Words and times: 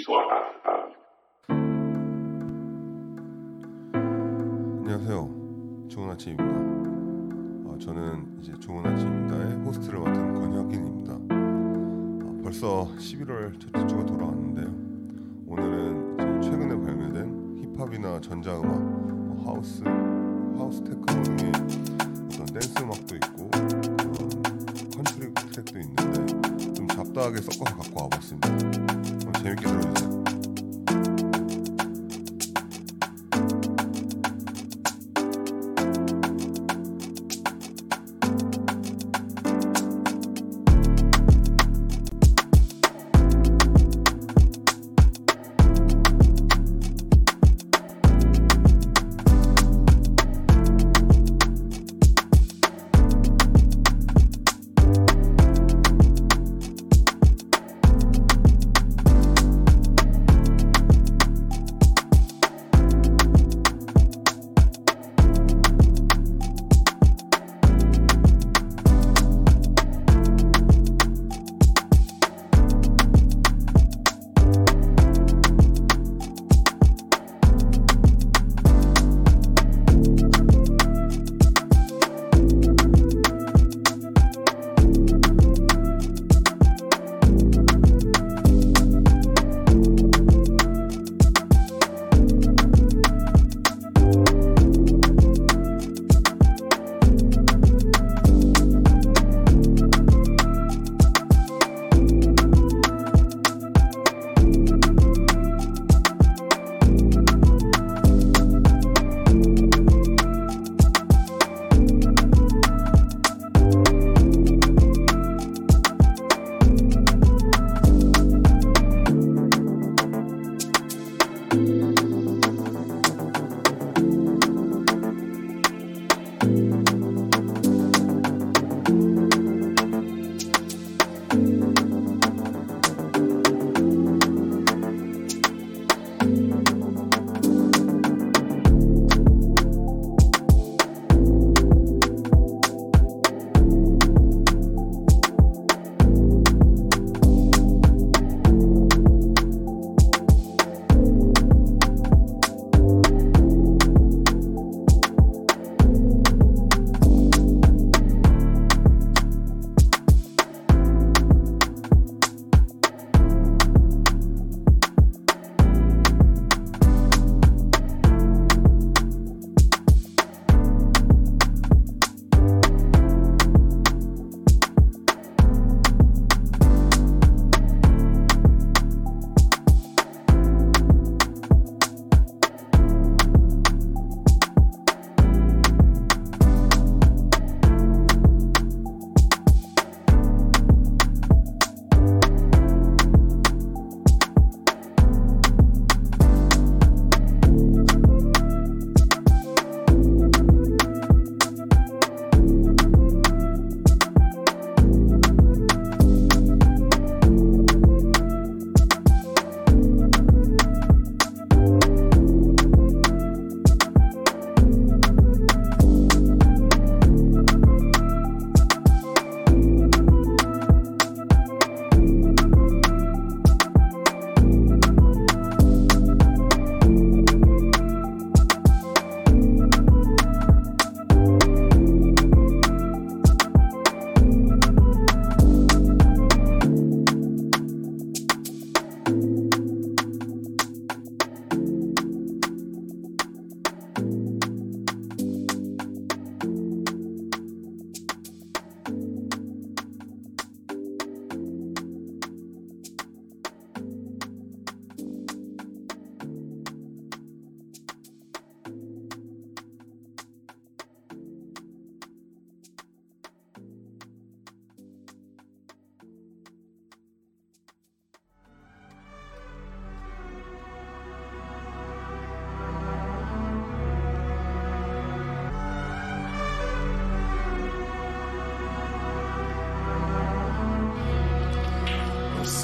soir. 0.00 0.26
안녕하세요. 4.82 5.88
좋은 5.88 6.10
아침입니다. 6.10 7.68
어, 7.68 7.78
저는 7.78 8.38
이제 8.40 8.52
좋은 8.60 8.84
아침입니다의 8.84 9.54
호스트를 9.64 9.98
맡은 10.00 10.34
권혁인입니다. 10.34 11.14
어, 11.14 12.40
벌써 12.42 12.88
11월 12.98 13.58
첫째 13.58 13.86
주가 13.86 14.04
돌아왔는데요. 14.04 14.66
오늘은 15.46 16.42
최근에 16.42 16.76
발매된 16.76 17.74
힙합이나 17.76 18.20
전자음악, 18.20 18.80
뭐 18.80 19.44
하우스, 19.46 19.82
하우스 20.58 20.82
테크노 20.84 21.22
등의 21.22 21.52
어떤 22.32 22.46
댄스 22.46 22.82
음악도 22.82 23.16
있고 23.16 23.50
그런 23.50 24.28
컨트리 24.94 25.32
트랙도 25.34 25.78
있는데 25.80 26.72
좀 26.74 26.86
잡다하게 26.86 27.40
섞어서 27.40 27.76
갖고 27.76 28.02
와봤습니다. 28.02 28.85
Thank 29.46 29.62
you. 29.62 30.15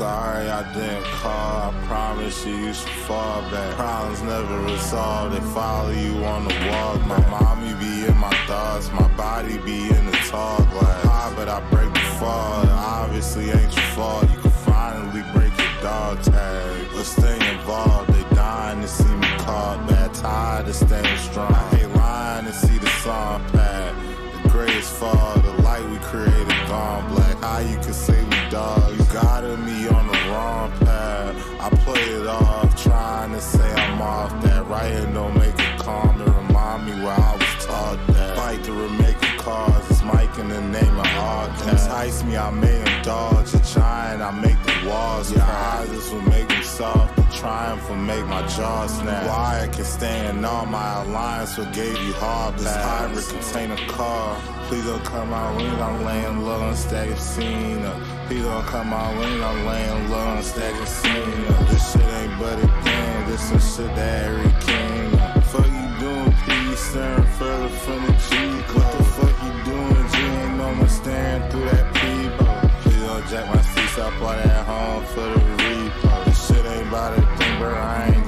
sorry 0.03 0.49
I 0.49 0.63
didn't 0.75 1.05
call. 1.23 1.71
I 1.71 1.73
promise 1.87 2.45
you, 2.45 2.57
you 2.65 2.75
should 2.75 2.99
fall 3.07 3.41
back. 3.53 3.71
Problems 3.77 4.21
never 4.23 4.59
resolved, 4.73 5.31
they 5.35 5.45
follow 5.55 5.93
you 6.05 6.15
on 6.25 6.43
the 6.49 6.55
walk. 6.71 6.99
My 7.07 7.21
mommy 7.35 7.73
be 7.83 7.93
in 8.11 8.17
my 8.19 8.35
thoughts, 8.49 8.91
my 9.01 9.09
body 9.17 9.59
be 9.59 9.79
in 9.97 10.05
the 10.11 10.19
tall 10.31 10.59
glass. 10.73 11.05
High, 11.05 11.33
but 11.37 11.49
I 11.49 11.59
break 11.71 11.93
the 11.95 12.07
fall. 12.19 12.63
It 12.65 12.77
obviously 13.01 13.51
ain't 13.51 13.75
your 13.79 13.91
fault. 13.97 14.25
You 14.33 14.39
can 14.45 14.51
finally 14.73 15.25
break 15.35 15.55
your 15.63 15.75
dog 15.83 16.21
tag. 16.23 16.93
Let's 16.97 17.13
stay 17.19 17.39
involved. 17.55 18.13
They 18.13 18.25
dying 18.35 18.81
to 18.83 18.89
see 18.89 19.15
me 19.23 19.31
caught. 19.47 19.79
back. 19.89 20.13
Tired 20.15 20.69
of 20.69 20.75
staying 20.75 21.19
strong. 21.29 21.53
I 21.53 21.65
hate 21.77 21.95
lying 21.95 22.47
to 22.47 22.53
see 22.53 22.79
the 22.79 22.93
sun 23.05 23.41
pad. 23.51 23.95
The 24.43 24.49
greatest 24.49 24.93
is 24.93 24.99
fall. 24.99 25.35
The 25.47 25.55
light 25.63 25.87
we 25.93 25.99
created 26.11 26.61
gone 26.67 27.05
black. 27.15 27.37
How 27.39 27.61
you 27.61 27.79
can 27.87 27.93
say 27.93 28.22
say 33.43 33.73
I'm 33.73 34.01
off 34.01 34.31
that. 34.43 34.67
Right 34.67 34.93
and 34.93 35.15
don't 35.15 35.35
make 35.35 35.59
it 35.59 35.79
calm 35.79 36.21
and 36.21 36.35
remind 36.35 36.87
me 36.87 36.93
where 37.05 37.19
I 37.31 37.33
was 37.37 37.67
taught 37.67 37.99
that. 38.09 38.37
Fight 38.37 38.65
to 38.65 38.73
remake 38.73 39.21
a 39.23 39.37
cause. 39.37 39.91
It's 39.91 40.03
Mike 40.03 40.39
in 40.39 40.49
the 40.49 40.61
name 40.61 40.99
of 40.99 41.07
all 41.17 41.43
Entice 41.69 42.25
me, 42.25 42.37
I 42.37 42.51
made 42.51 42.89
him 42.89 43.03
dodge. 43.03 43.55
A 43.55 43.59
giant, 43.75 44.23
I 44.23 44.31
make 44.31 44.61
the 44.65 44.89
walls. 44.89 45.33
Your 45.33 45.43
eyes 45.43 46.11
will 46.11 46.23
make 46.23 46.49
me 46.49 46.63
soft. 46.63 47.17
The 47.17 47.23
triumph 47.39 47.89
will 47.89 47.97
make 47.97 48.27
my 48.27 48.47
jaw 48.47 48.87
snap. 48.87 49.27
Why 49.27 49.63
I 49.65 49.69
can 49.69 49.85
stand 49.85 50.45
on 50.45 50.71
my 50.71 51.03
alliance, 51.03 51.59
what 51.59 51.73
gave 51.73 51.99
you 51.99 52.13
hard 52.15 52.59
This 52.59 52.67
hybrid 52.67 53.25
contain 53.29 53.71
a 53.71 53.77
car. 53.87 54.41
Please 54.69 54.87
don't 54.87 55.05
come 55.05 55.33
out 55.33 55.57
when 55.57 55.67
I'm 55.81 56.05
laying 56.05 56.45
low 56.45 56.69
and 56.69 56.77
stacking 56.77 57.17
scene 57.17 57.85
up. 57.85 58.01
Please 58.27 58.43
don't 58.43 58.65
come 58.65 58.93
out 58.93 59.17
when 59.19 59.43
I'm 59.43 59.67
laying 59.67 60.11
low 60.11 60.29
and 60.37 60.45
stacking 60.45 60.87
scene 60.87 61.45
up. 61.55 61.69
This 61.69 61.93
shit 61.93 62.03
ain't 62.03 62.39
but 62.39 62.59
a 62.59 62.92
this 63.33 63.49
some 63.49 63.87
shit 63.87 63.97
that 63.97 64.61
king 64.61 65.21
up. 65.21 65.45
Fuck 65.45 65.67
you 65.67 65.89
doing, 66.01 66.33
please 66.45 66.79
staring 66.79 67.25
further 67.39 67.69
from 67.69 68.01
the 68.07 68.13
G 68.29 68.37
What 68.75 68.89
the 68.93 69.05
fuck 69.17 69.37
you 69.45 69.53
doing, 69.65 70.09
G? 70.13 70.17
Ain't 70.19 70.57
no 70.59 70.69
one 70.81 70.89
staring 70.89 71.51
through 71.51 71.65
that 71.71 71.87
peephole. 71.95 72.71
Please 72.83 73.03
don't 73.03 73.27
jack 73.29 73.47
my 73.55 73.61
seats 73.63 73.99
up 73.99 74.13
on 74.21 74.37
that 74.37 74.67
home 74.67 75.05
for 75.15 75.27
the 75.33 75.41
repo. 75.61 76.25
This 76.27 76.47
shit 76.47 76.67
ain't 76.67 76.89
about 76.89 77.19
a 77.19 77.23
thing, 77.37 77.59
bro. 77.59 77.73
I 77.75 78.13
ain't 78.15 78.22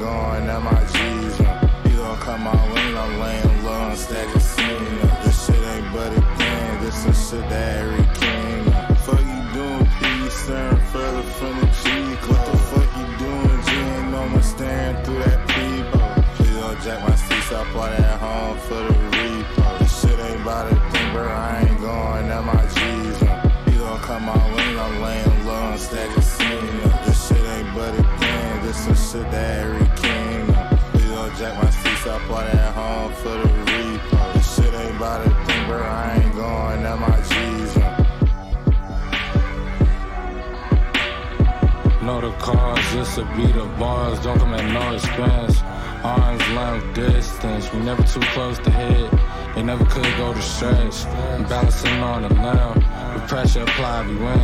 a 43.19 43.25
beat 43.37 43.55
of 43.55 43.79
bars, 43.79 44.19
don't 44.21 44.39
come 44.39 44.55
at 44.55 44.73
no 44.73 44.95
expense. 44.95 45.63
Arms 46.03 46.49
length 46.51 46.95
distance, 46.95 47.73
we 47.73 47.79
never 47.81 48.03
too 48.03 48.21
close 48.33 48.59
to 48.59 48.71
hit. 48.71 49.11
They 49.55 49.63
never 49.63 49.85
could 49.85 50.17
go 50.17 50.35
to 50.35 50.43
stretch. 50.43 51.07
I'm 51.07 51.45
balancing 51.45 52.01
on 52.03 52.23
the 52.23 52.29
limb, 52.29 52.75
with 53.15 53.29
pressure 53.29 53.63
applied, 53.63 54.09
we 54.09 54.17
win. 54.17 54.39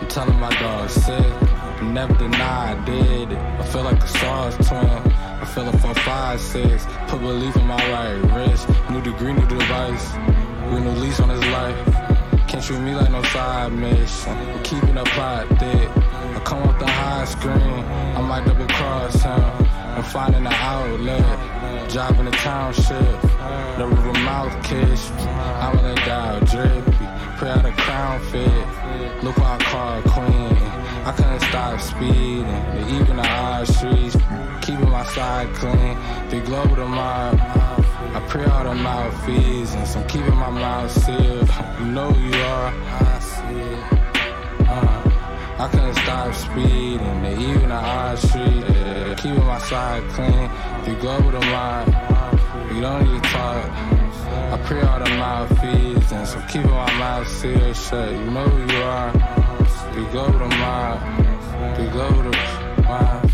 I'm 0.00 0.08
telling 0.08 0.38
my 0.38 0.50
dog 0.58 0.88
sick, 0.88 1.12
I 1.20 1.82
never 1.82 2.14
deny 2.14 2.72
I 2.72 2.84
did 2.84 3.32
it. 3.32 3.38
I 3.38 3.64
feel 3.66 3.82
like 3.82 4.02
a 4.02 4.08
SARS 4.08 4.56
twin. 4.66 5.12
I 5.42 5.44
feel 5.44 5.68
it 5.68 5.78
for 5.78 5.94
five, 5.94 6.40
six. 6.40 6.86
Put 7.08 7.20
belief 7.20 7.54
in 7.56 7.66
my 7.66 7.76
right 7.92 8.34
wrist. 8.34 8.66
New 8.90 9.02
degree, 9.02 9.34
new 9.34 9.46
device. 9.46 10.14
Renew 10.72 10.90
lease 11.02 11.20
on 11.20 11.28
his 11.28 11.44
life. 11.46 11.86
Can't 12.48 12.64
treat 12.64 12.80
me 12.80 12.94
like 12.94 13.10
no 13.10 13.22
side 13.24 13.72
mission. 13.72 14.62
Keeping 14.62 14.96
up 14.96 15.06
plot 15.08 15.48
thick. 15.58 15.90
Screen. 17.26 17.84
I 18.16 18.20
might 18.20 18.44
double 18.46 18.66
cross 18.66 19.22
him. 19.22 19.66
I'm 19.96 20.02
finding 20.02 20.46
an 20.46 20.52
outlet. 20.52 21.90
Driving 21.90 22.26
the 22.26 22.30
township. 22.32 23.20
The 23.78 23.86
river 23.86 24.12
mouth 24.20 24.54
kiss. 24.62 25.10
I'm 25.60 25.76
gonna 25.76 25.94
die 25.96 26.40
drippy. 26.40 26.92
Pray 27.38 27.50
out 27.50 27.64
a 27.64 27.72
crown 27.72 28.20
fit. 28.30 29.22
Look 29.22 29.36
what 29.38 29.46
I 29.46 29.64
call 29.64 30.02
queen. 30.02 30.56
I 31.04 31.12
couldn't 31.16 31.40
stop 31.40 31.80
speeding. 31.80 32.46
Even 32.94 33.16
the 33.16 33.28
odd 33.28 33.66
streets. 33.66 34.16
Keeping 34.62 34.90
my 34.90 35.04
side 35.14 35.54
clean. 35.54 35.96
The 36.30 36.38
of 36.38 36.76
the 36.76 36.86
mob. 36.86 37.38
I 38.16 38.24
pray 38.28 38.44
all 38.46 38.64
the 38.64 38.74
malfeasance. 38.74 39.96
I'm 39.96 40.06
keeping 40.08 40.34
my 40.34 40.50
mouth 40.50 40.90
sealed. 40.90 41.50
You 41.78 41.86
know 41.86 42.10
you 42.16 42.34
are. 42.34 42.72
I 42.72 43.18
see 43.20 43.54
it. 43.54 43.95
I 45.58 45.68
couldn't 45.68 45.94
stop 45.94 46.34
speeding. 46.34 47.24
Even 47.24 47.68
the 47.70 47.74
odd 47.74 48.18
street. 48.18 48.64
Yeah. 48.68 49.14
Keeping 49.14 49.44
my 49.46 49.58
side 49.58 50.02
clean. 50.10 50.50
you 50.86 51.00
go 51.00 51.16
of 51.16 51.32
the 51.32 51.40
mob. 51.40 51.88
You 52.74 52.82
don't 52.82 53.10
need 53.10 53.22
to 53.22 53.28
talk. 53.30 53.70
I 54.52 54.60
pray 54.64 54.82
all 54.82 54.98
the 54.98 55.06
malfeasance. 55.06 56.36
I'm 56.36 56.46
keeping 56.48 56.70
my 56.70 56.92
mouth 56.98 57.28
sealed 57.28 57.74
shut. 57.74 58.12
You 58.12 58.30
know 58.30 58.44
who 58.44 58.74
you 58.74 58.82
are. 58.82 59.12
you 59.96 60.12
go 60.12 60.24
of 60.26 60.38
the 60.38 60.48
mob. 60.56 61.80
you 61.80 61.90
go 61.90 62.06
of 62.06 62.24
the 62.24 62.82
mob. 62.82 63.25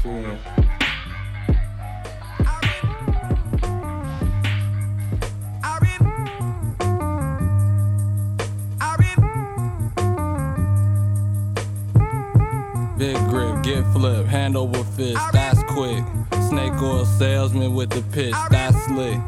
Big 13.03 13.17
grip, 13.31 13.65
get 13.65 13.83
flip, 13.93 14.27
hand 14.27 14.57
over 14.57 14.85
fist, 14.85 15.19
that's 15.33 15.61
quick. 15.65 16.05
Snake 16.49 16.81
oil 16.81 17.05
salesman 17.05 17.75
with 17.75 17.91
the 17.91 18.01
pitch, 18.13 18.33
that's 18.49 18.81
slick. 18.85 19.19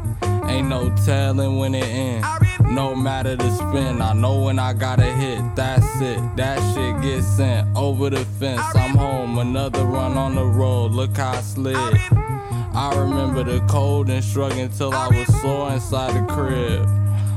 Ain't 0.47 0.69
no 0.69 0.95
telling 1.05 1.57
when 1.57 1.75
it 1.75 1.83
ends. 1.83 2.25
No 2.61 2.95
matter 2.95 3.35
the 3.35 3.51
spin, 3.51 4.01
I 4.01 4.13
know 4.13 4.43
when 4.43 4.59
I 4.59 4.71
gotta 4.71 5.11
hit, 5.11 5.41
that's 5.57 5.99
it. 5.99 6.37
That 6.37 6.57
shit 6.73 7.01
gets 7.01 7.27
sent 7.27 7.67
over 7.75 8.09
the 8.09 8.23
fence. 8.39 8.61
I'm 8.75 8.95
home, 8.95 9.39
another 9.39 9.83
run 9.83 10.17
on 10.17 10.35
the 10.35 10.45
road, 10.45 10.93
look 10.93 11.17
how 11.17 11.31
I 11.33 11.41
slid. 11.41 11.75
I 11.75 12.93
remember 12.95 13.43
the 13.43 13.59
cold 13.67 14.09
and 14.09 14.23
struggling 14.23 14.69
till 14.69 14.93
I 14.93 15.09
was 15.09 15.41
sore 15.41 15.73
inside 15.73 16.13
the 16.13 16.33
crib. 16.33 16.87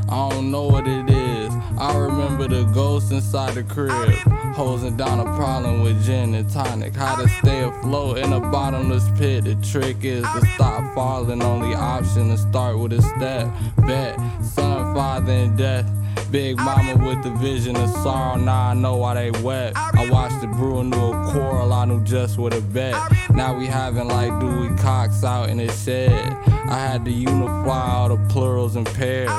I 0.08 0.28
don't 0.30 0.52
know 0.52 0.68
what 0.68 0.86
it 0.86 1.10
is. 1.10 1.27
I 1.78 1.96
remember 1.96 2.48
the 2.48 2.64
ghost 2.64 3.12
inside 3.12 3.54
the 3.54 3.62
crib. 3.62 4.08
Hosing 4.54 4.96
down 4.96 5.20
a 5.20 5.24
problem 5.36 5.82
with 5.82 6.04
gin 6.04 6.34
and 6.34 6.50
tonic. 6.50 6.94
How 6.94 7.16
to 7.16 7.28
stay 7.28 7.62
afloat 7.62 8.18
in 8.18 8.32
a 8.32 8.40
bottomless 8.40 9.08
pit. 9.18 9.44
The 9.44 9.54
trick 9.56 10.04
is 10.04 10.22
to 10.22 10.46
stop 10.54 10.94
falling. 10.94 11.42
Only 11.42 11.74
option 11.74 12.30
to 12.30 12.38
start 12.38 12.78
with 12.78 12.92
a 12.92 13.02
step. 13.02 13.48
Bet, 13.86 14.18
son, 14.42 14.94
father, 14.94 15.32
and 15.32 15.56
death. 15.56 15.86
Big 16.30 16.58
mama 16.58 16.94
with 17.06 17.22
the 17.22 17.30
vision 17.38 17.74
of 17.76 17.88
sorrow, 17.88 18.36
now 18.36 18.68
I 18.68 18.74
know 18.74 18.96
why 18.96 19.14
they 19.14 19.30
wept. 19.40 19.78
I 19.78 20.10
watched 20.10 20.44
it 20.44 20.50
brew 20.50 20.80
into 20.80 20.98
a 20.98 21.30
quarrel, 21.32 21.72
I 21.72 21.86
knew 21.86 22.04
just 22.04 22.36
what 22.36 22.52
to 22.52 22.60
bet. 22.60 22.94
Now 23.30 23.56
we 23.58 23.64
having 23.64 24.08
like 24.08 24.38
Dewey 24.38 24.76
Cox 24.76 25.24
out 25.24 25.48
in 25.48 25.56
the 25.56 25.72
shed. 25.72 26.36
I 26.68 26.78
had 26.78 27.06
to 27.06 27.10
unify 27.10 27.92
all 27.92 28.14
the 28.14 28.18
plurals 28.28 28.76
and 28.76 28.84
pairs. 28.84 29.30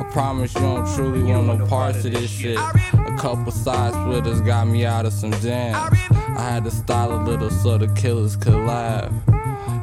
I 0.00 0.04
promise 0.04 0.54
you 0.54 0.62
don't 0.62 0.86
truly 0.94 1.22
want 1.22 1.46
no 1.46 1.66
parts 1.66 2.04
of 2.06 2.12
this 2.12 2.30
shit. 2.30 2.56
A 2.56 3.16
couple 3.18 3.52
side 3.52 3.92
splitters 3.92 4.40
got 4.40 4.66
me 4.66 4.86
out 4.86 5.04
of 5.04 5.12
some 5.12 5.32
jams. 5.32 5.76
I 6.10 6.52
had 6.52 6.64
to 6.64 6.70
style 6.70 7.12
a 7.12 7.20
little 7.22 7.50
so 7.50 7.76
the 7.76 7.88
killers 7.88 8.34
could 8.34 8.54
laugh. 8.54 9.12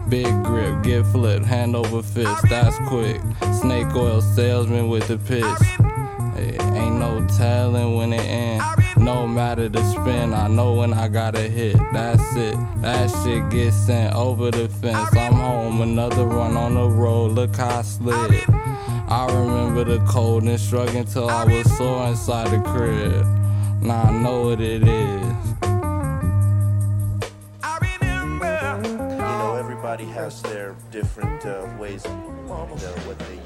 Big 0.09 0.25
grip, 0.43 0.83
get 0.83 1.05
flipped, 1.05 1.45
hand 1.45 1.75
over 1.75 2.01
fist, 2.01 2.43
that's 2.49 2.77
quick. 2.87 3.21
Snake 3.61 3.93
oil 3.93 4.21
salesman 4.21 4.89
with 4.89 5.07
the 5.07 5.17
pitch. 5.19 5.43
Ain't 6.75 6.95
no 6.95 7.25
telling 7.37 7.95
when 7.95 8.13
it 8.13 8.21
ends. 8.21 8.63
No 8.97 9.27
matter 9.27 9.69
the 9.69 9.83
spin, 9.91 10.33
I 10.33 10.47
know 10.47 10.73
when 10.73 10.93
I 10.93 11.07
gotta 11.07 11.41
hit. 11.41 11.77
That's 11.93 12.35
it. 12.35 12.57
That 12.81 13.09
shit 13.23 13.49
gets 13.49 13.75
sent 13.75 14.15
over 14.15 14.49
the 14.49 14.67
fence. 14.67 15.15
I'm 15.15 15.33
home, 15.33 15.81
another 15.81 16.25
run 16.25 16.57
on 16.57 16.73
the 16.73 16.89
road. 16.89 17.33
Look 17.33 17.55
how 17.55 17.79
I 17.79 17.81
slid. 17.83 18.43
I 19.09 19.25
remember 19.27 19.85
the 19.85 19.99
cold 20.05 20.43
and 20.43 20.59
struggling 20.59 21.05
till 21.05 21.29
I 21.29 21.45
was 21.45 21.77
sore 21.77 22.07
inside 22.07 22.51
the 22.51 22.59
crib. 22.69 23.25
Now 23.81 24.01
I 24.03 24.11
know 24.11 24.41
what 24.47 24.59
it 24.59 24.83
is. 24.83 25.47
You 29.11 29.17
know, 29.17 29.55
everybody 29.57 30.03
has 30.05 30.41
their 30.41 30.75
different 30.91 31.45
uh, 31.45 31.65
ways 31.79 32.03
of 32.03 32.11
you 32.11 32.47
know, 32.47 32.93
what 33.05 33.17
they 33.19 33.36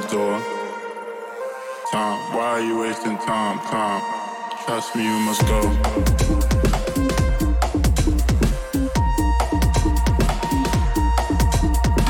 the 0.00 0.08
door. 0.08 0.40
Time, 1.90 2.34
why 2.34 2.46
are 2.52 2.60
you 2.62 2.78
wasting 2.78 3.18
time? 3.18 3.58
Time, 3.58 4.02
trust 4.64 4.96
me, 4.96 5.04
you 5.04 5.18
must 5.26 5.42
go. 5.42 5.60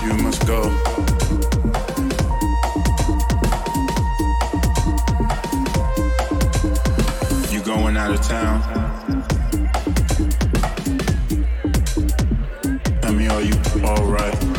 you 0.07 0.15
must 0.23 0.47
Tell 13.01 13.13
me, 13.13 13.27
are 13.27 13.43
you 13.43 13.55
alright? 13.85 14.52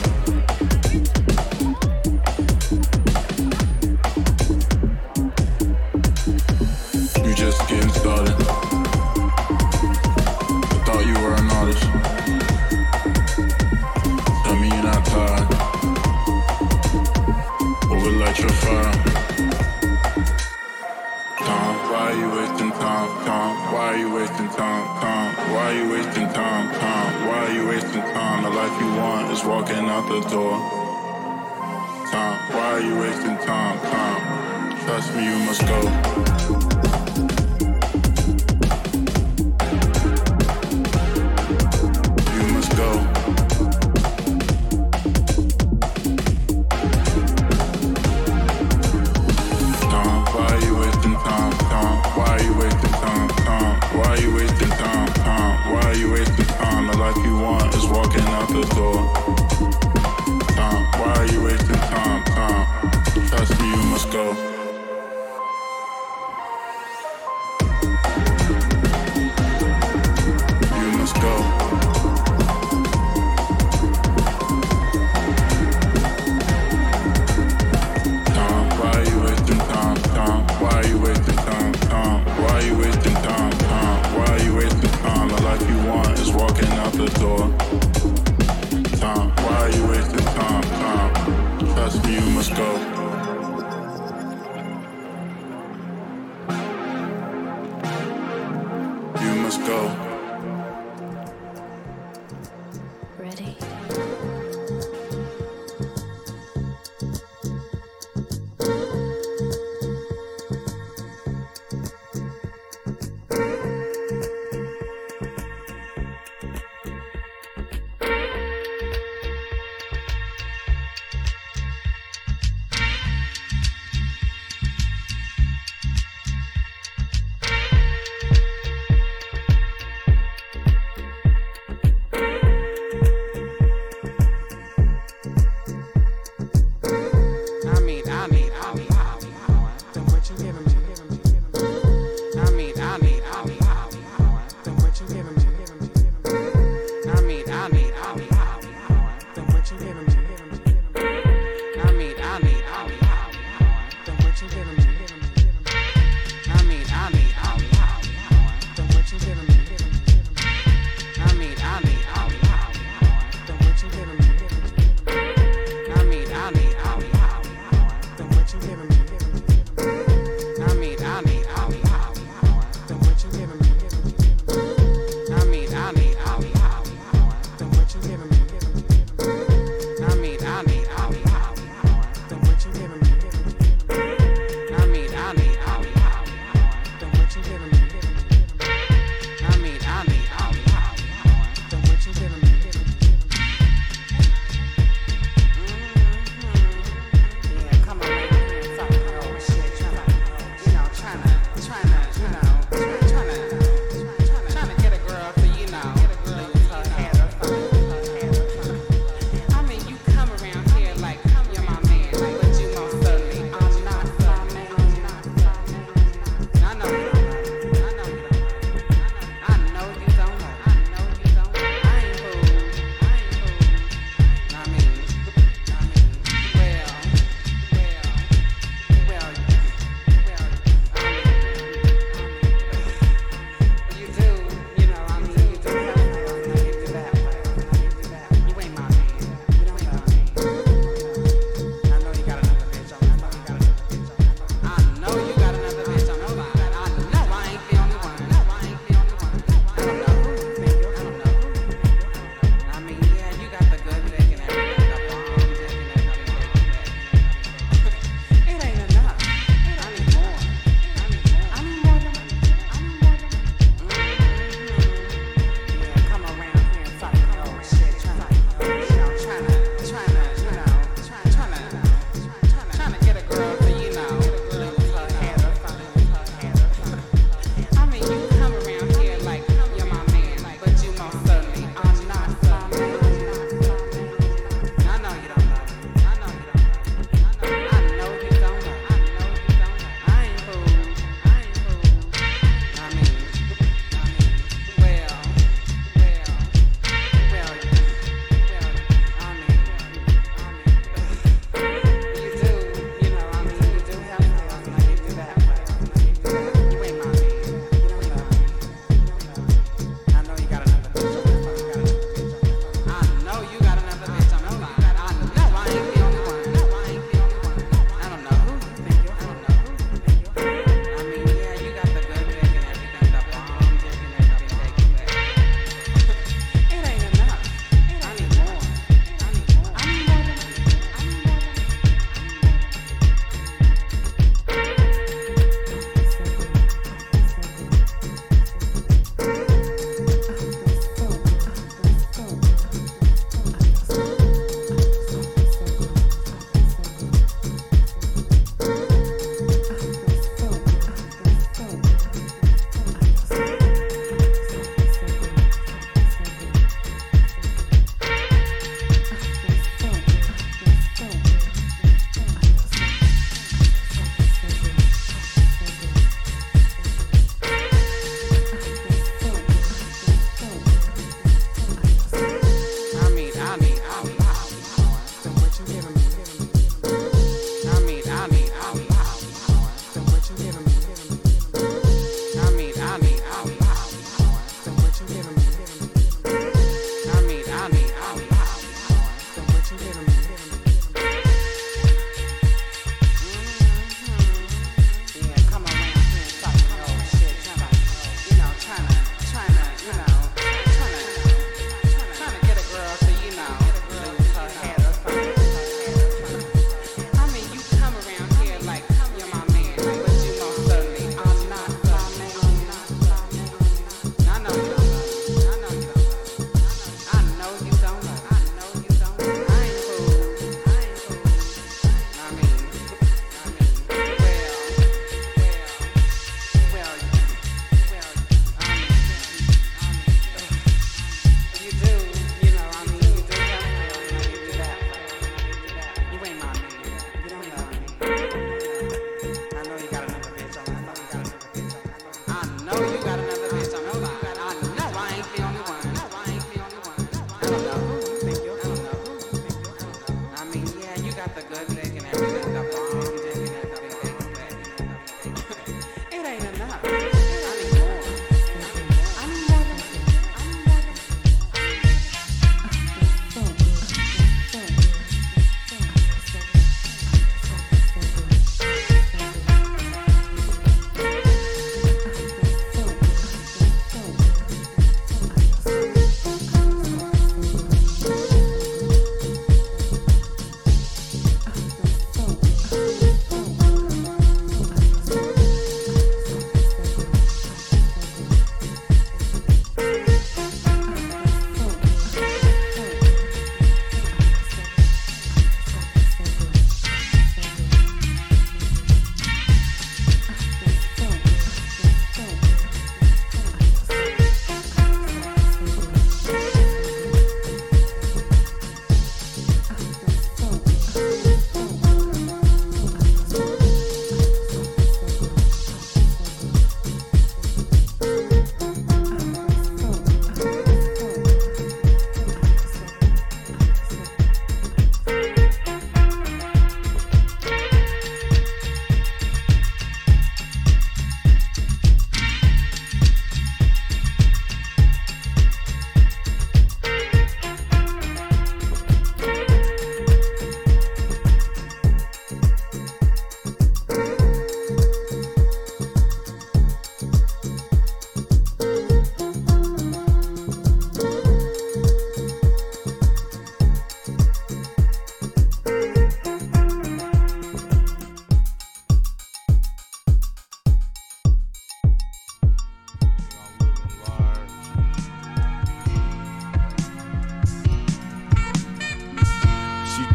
you 35.24 35.40
must 35.40 35.63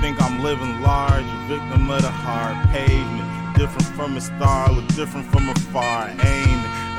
town. 0.00 0.16
I'm 0.20 0.42
living 0.42 0.80
large, 0.82 1.24
a 1.24 1.46
victim 1.48 1.90
of 1.90 2.02
the 2.02 2.11
hard 2.11 2.56
pavement. 2.70 3.56
Different 3.56 3.87
from 3.96 4.16
a 4.16 4.20
star, 4.20 4.72
look 4.72 4.87
different 4.88 5.26
from 5.30 5.48
afar. 5.48 6.08
Aim 6.08 6.58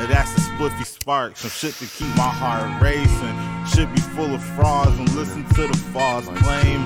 that's 0.09 0.31
a 0.38 0.41
spliffy 0.41 0.85
spark, 0.85 1.38
some 1.38 1.49
shit 1.51 1.73
to 1.75 1.85
keep 1.85 2.07
my 2.15 2.23
heart 2.27 2.81
racing. 2.81 3.35
Should 3.67 3.93
be 3.93 4.01
full 4.15 4.33
of 4.33 4.43
frauds 4.55 4.97
and 4.97 5.09
listen 5.15 5.43
to 5.55 5.67
the 5.67 5.77
false 5.93 6.25
claim. 6.25 6.81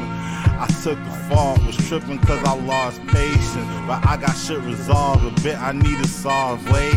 I 0.60 0.68
took 0.84 0.98
the 0.98 1.12
fall, 1.30 1.58
was 1.66 1.78
tripping 1.88 2.20
cause 2.20 2.44
I 2.44 2.56
lost 2.56 3.00
patience. 3.08 3.68
But 3.88 4.06
I 4.06 4.18
got 4.18 4.34
shit 4.34 4.60
resolved, 4.62 5.26
a 5.26 5.42
bit 5.42 5.58
I 5.58 5.72
need 5.72 5.98
to 6.04 6.08
solve. 6.08 6.60
Wait, 6.72 6.96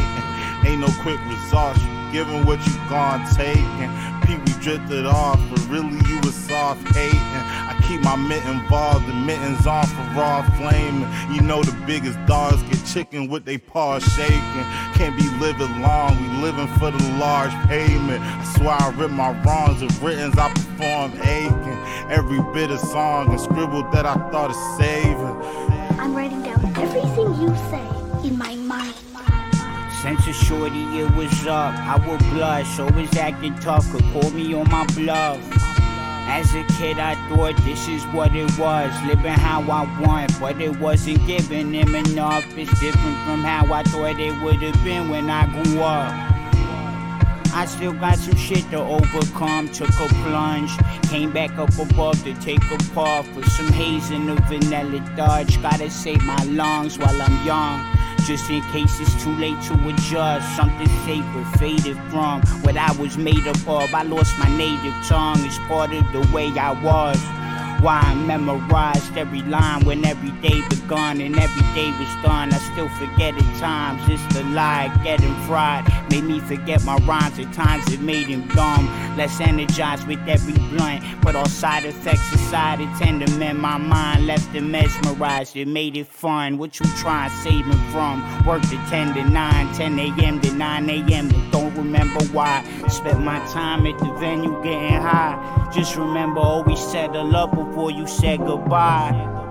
ain't 0.67 0.81
no 0.81 0.89
quick 1.03 1.21
results. 1.27 1.81
Giving 2.13 2.47
what 2.47 2.65
you 2.67 2.75
gone 2.89 3.27
taking. 3.35 3.91
Pete, 4.25 4.39
we 4.47 4.63
drifted 4.63 5.07
off, 5.07 5.41
but 5.51 5.61
really 5.69 5.99
you 6.09 6.21
was 6.21 6.35
soft 6.35 6.83
hating. 6.95 7.46
I 7.87 7.89
keep 7.89 8.03
my 8.03 8.17
mitt 8.17 8.45
involved, 8.47 9.07
the 9.07 9.15
mittens 9.15 9.65
on 9.65 9.87
for 9.87 10.03
raw 10.19 10.43
flaming. 10.59 11.09
You 11.33 11.41
know 11.41 11.63
the 11.63 11.77
biggest 11.87 12.19
dogs 12.27 12.61
get 12.65 12.85
chicken 12.85 13.29
with 13.29 13.45
they 13.45 13.59
paws 13.59 14.03
shaking. 14.15 14.65
Can't 14.95 15.17
be 15.17 15.29
living 15.39 15.83
long, 15.83 16.21
we 16.21 16.43
living 16.43 16.67
for 16.79 16.91
the 16.91 17.17
large 17.21 17.53
payment. 17.69 18.21
I 18.21 18.55
swear 18.57 18.71
I 18.71 18.91
rip 18.99 19.13
my 19.13 19.41
wrongs 19.43 19.83
with 19.83 20.03
writtens 20.03 20.37
I 20.37 20.53
perform 20.53 21.13
aching. 21.23 22.11
Every 22.11 22.43
bit 22.53 22.73
of 22.73 22.81
song 22.81 23.31
and 23.31 23.41
scribbled 23.41 23.93
that 23.93 24.05
I 24.05 24.15
thought 24.33 24.51
of 24.51 24.57
saving. 24.81 26.01
I'm 26.01 26.13
writing 26.13 26.43
down 26.43 26.65
everything 26.77 27.41
you 27.41 27.55
say 27.71 28.27
in 28.27 28.37
my 28.37 28.57
mind. 28.57 28.95
Since 30.03 30.27
a 30.27 30.33
shorty 30.33 30.83
it 30.99 31.15
was 31.15 31.47
up, 31.47 31.73
I 31.77 32.05
would 32.09 32.19
blush. 32.31 32.81
Always 32.81 33.17
acting 33.17 33.55
tough, 33.61 33.89
could 33.93 34.03
call 34.13 34.31
me 34.33 34.55
on 34.55 34.69
my 34.71 34.85
bluff. 34.87 35.76
As 36.29 36.55
a 36.55 36.65
kid, 36.79 36.99
I 36.99 37.15
thought 37.29 37.57
this 37.65 37.89
is 37.89 38.05
what 38.07 38.35
it 38.35 38.59
was, 38.59 38.93
living 39.05 39.33
how 39.33 39.63
I 39.63 40.01
want, 40.01 40.39
but 40.41 40.61
it 40.61 40.79
wasn't 40.79 41.25
giving 41.27 41.73
him 41.73 41.95
enough. 41.95 42.45
It's 42.59 42.81
different 42.81 43.17
from 43.25 43.43
how 43.43 43.73
I 43.73 43.83
thought 43.85 44.19
it 44.19 44.43
would 44.43 44.57
have 44.57 44.85
been 44.85 45.09
when 45.09 45.31
I 45.31 45.47
grew 45.47 45.81
up. 45.81 46.13
I 47.55 47.65
still 47.65 47.95
got 47.95 48.19
some 48.19 48.37
shit 48.37 48.71
to 48.71 48.81
overcome. 48.81 49.71
Took 49.71 49.89
a 49.89 50.09
plunge, 50.25 50.71
came 51.09 51.33
back 51.33 51.57
up 51.57 51.73
above 51.79 52.23
to 52.25 52.35
take 52.35 52.63
a 52.71 52.77
puff 52.93 53.27
for 53.29 53.43
some 53.49 53.73
haze 53.73 54.11
in 54.11 54.27
the 54.27 54.35
vanilla 54.43 55.01
Dutch. 55.17 55.63
Gotta 55.63 55.89
save 55.89 56.23
my 56.23 56.43
lungs 56.45 56.99
while 56.99 57.23
I'm 57.23 57.47
young. 57.47 57.96
Just 58.27 58.51
in 58.51 58.61
case 58.73 58.99
it's 58.99 59.23
too 59.23 59.31
late 59.37 59.63
to 59.67 59.75
adjust. 59.89 60.57
Something 60.57 60.89
sacred 61.07 61.47
faded 61.61 61.97
from 62.11 62.43
what 62.63 62.77
I 62.77 62.91
was 62.99 63.17
made 63.17 63.47
up 63.47 63.57
of. 63.69 63.95
I 63.95 64.03
lost 64.03 64.37
my 64.41 64.49
native 64.57 64.95
tongue, 65.07 65.45
it's 65.45 65.59
part 65.69 65.93
of 65.93 66.11
the 66.11 66.29
way 66.35 66.49
I 66.59 66.73
was. 66.83 67.46
Why 67.81 68.01
I 68.01 68.15
memorized 68.15 69.17
every 69.17 69.43
line 69.43 69.85
when 69.85 70.05
every 70.05 70.31
day 70.41 70.61
begun 70.69 71.21
and 71.21 71.39
every 71.39 71.63
day 71.75 71.91
was 71.99 72.09
done. 72.23 72.53
I 72.53 72.59
still 72.73 72.89
forget 72.89 73.35
at 73.35 73.61
times. 73.61 74.03
It's 74.09 74.35
the 74.35 74.45
lie, 74.45 74.89
getting 75.05 75.35
fried. 75.47 75.85
Made 76.11 76.25
me 76.25 76.41
forget 76.41 76.85
my 76.85 76.97
rhymes 77.07 77.39
at 77.39 77.53
times. 77.53 77.93
It 77.93 78.01
made 78.01 78.27
him 78.27 78.49
dumb. 78.49 78.87
Less 79.17 79.41
energized 79.41 80.07
with 80.07 80.27
every 80.27 80.55
blunt. 80.71 81.05
But 81.23 81.37
all 81.37 81.49
side 81.49 81.85
effects 81.85 82.33
aside, 82.33 82.81
it 82.81 82.89
tend 82.99 83.27
to 83.27 83.55
my 83.55 83.77
mind. 83.77 84.27
Left 84.27 84.49
him 84.55 84.71
mesmerized. 84.71 85.57
It 85.57 85.69
made 85.69 85.97
it 85.97 86.07
fun. 86.07 86.59
What 86.59 86.81
you 86.81 86.87
trying 86.97 87.31
saving 87.31 87.73
from? 87.91 88.23
Worked 88.47 88.73
at 88.73 88.89
10 88.89 89.15
to 89.15 89.25
9, 89.29 89.75
10 89.75 89.99
a.m. 89.99 90.41
to 90.41 90.53
9 90.53 90.91
a.m. 90.91 91.51
Don't 91.51 91.75
remember 91.75 92.25
why. 92.27 92.65
Spent 92.89 93.21
my 93.21 93.39
time 93.49 93.87
at 93.87 93.99
the 93.99 94.13
venue 94.15 94.63
getting 94.63 95.01
high. 95.01 95.71
Just 95.75 95.97
remember, 95.97 96.41
always 96.41 96.79
settle 96.79 97.35
up 97.37 97.55
before 97.67 97.91
you 97.91 98.07
said 98.07 98.39
goodbye. 98.39 99.46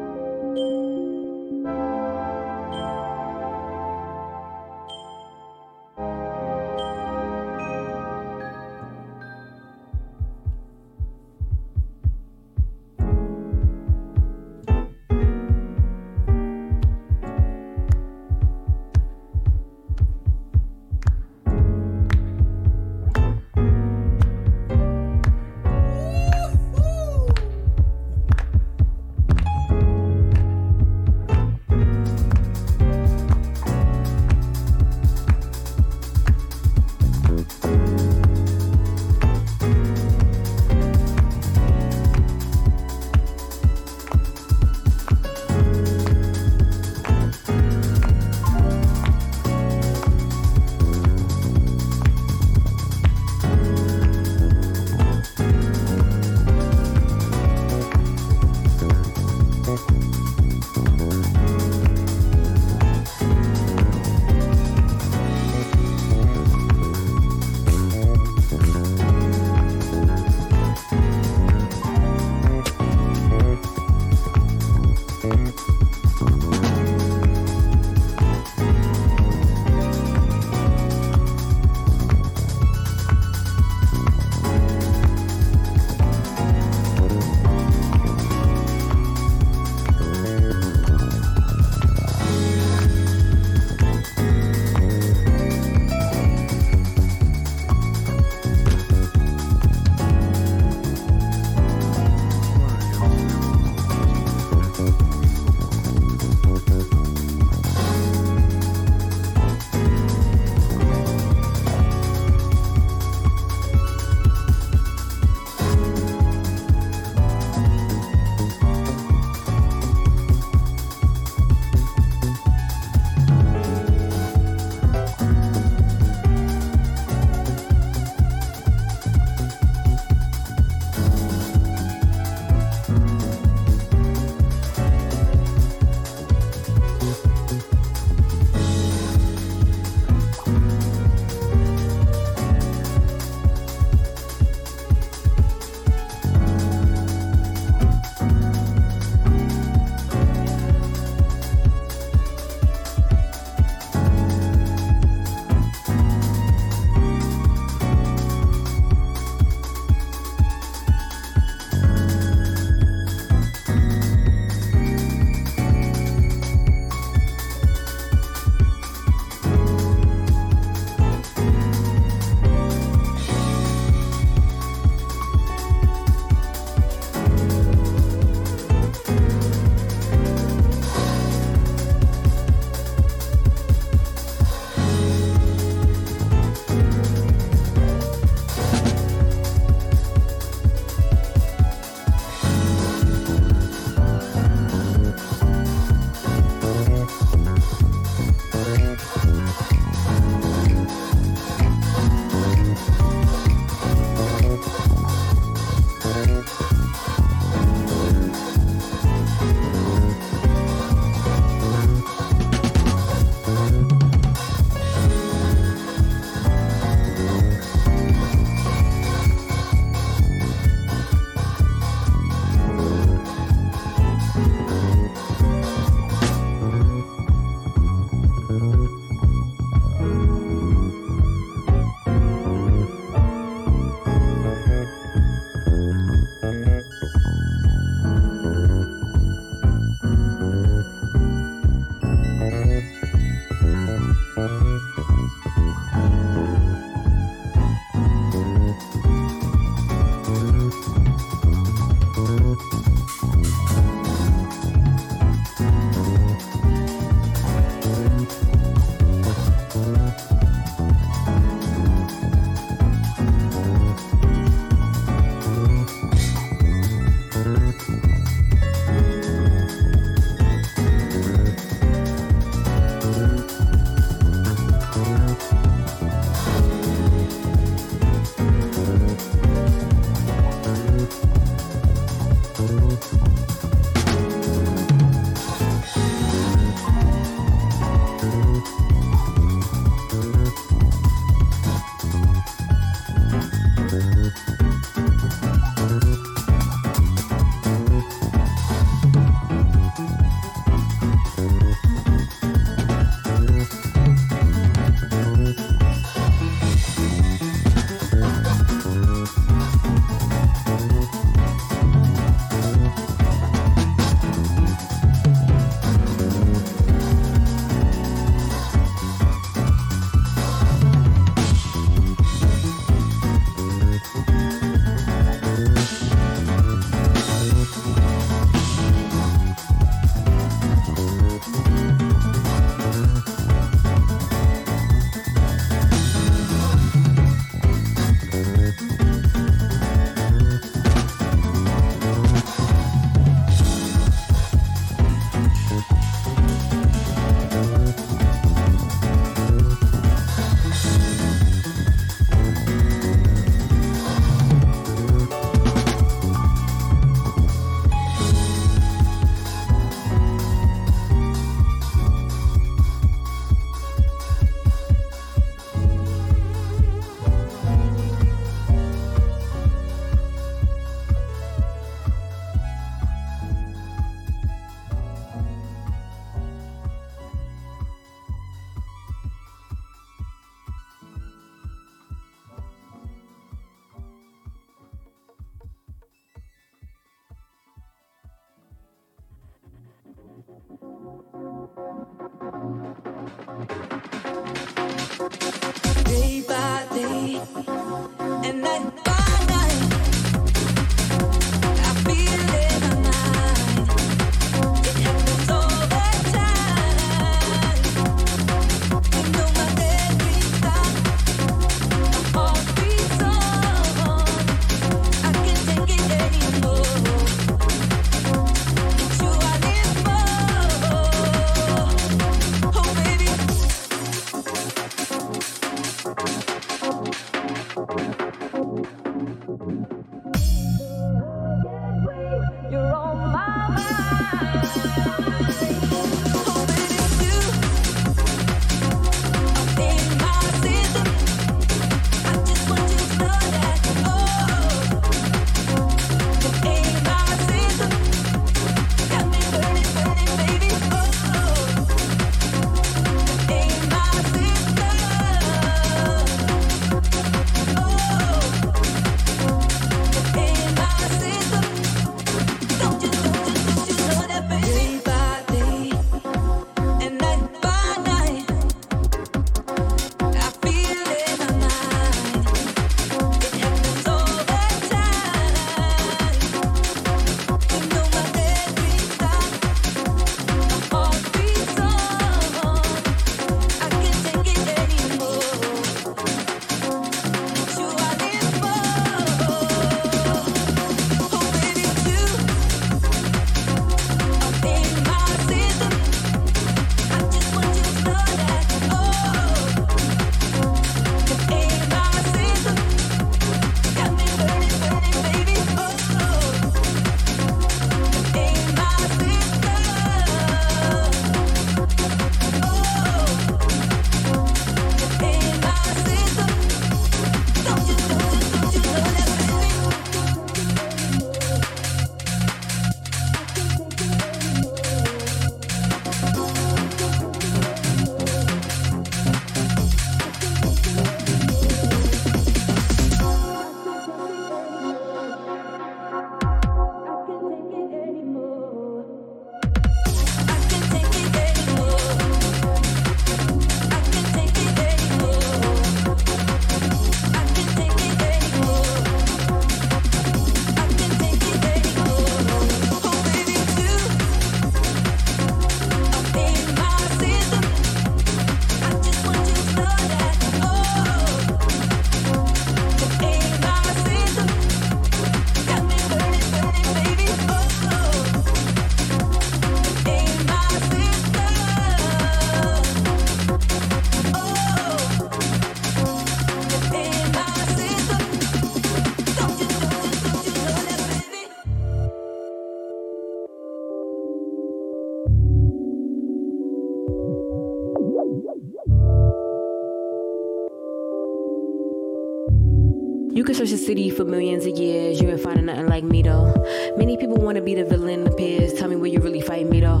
City 593.86 594.10
for 594.10 594.24
millions 594.24 594.64
of 594.64 594.78
years, 594.78 595.20
you 595.20 595.28
ain't 595.28 595.40
finding 595.40 595.66
nothing 595.66 595.88
like 595.88 596.04
me 596.04 596.22
though. 596.22 596.54
Many 596.96 597.16
people 597.16 597.38
wanna 597.38 597.60
be 597.60 597.74
the 597.74 597.84
villain 597.84 598.24
appears. 598.28 598.72
Tell 598.74 598.88
me 598.88 598.94
where 598.94 599.10
you 599.10 599.18
really 599.18 599.40
fight 599.40 599.68
me 599.68 599.80
though. 599.80 600.00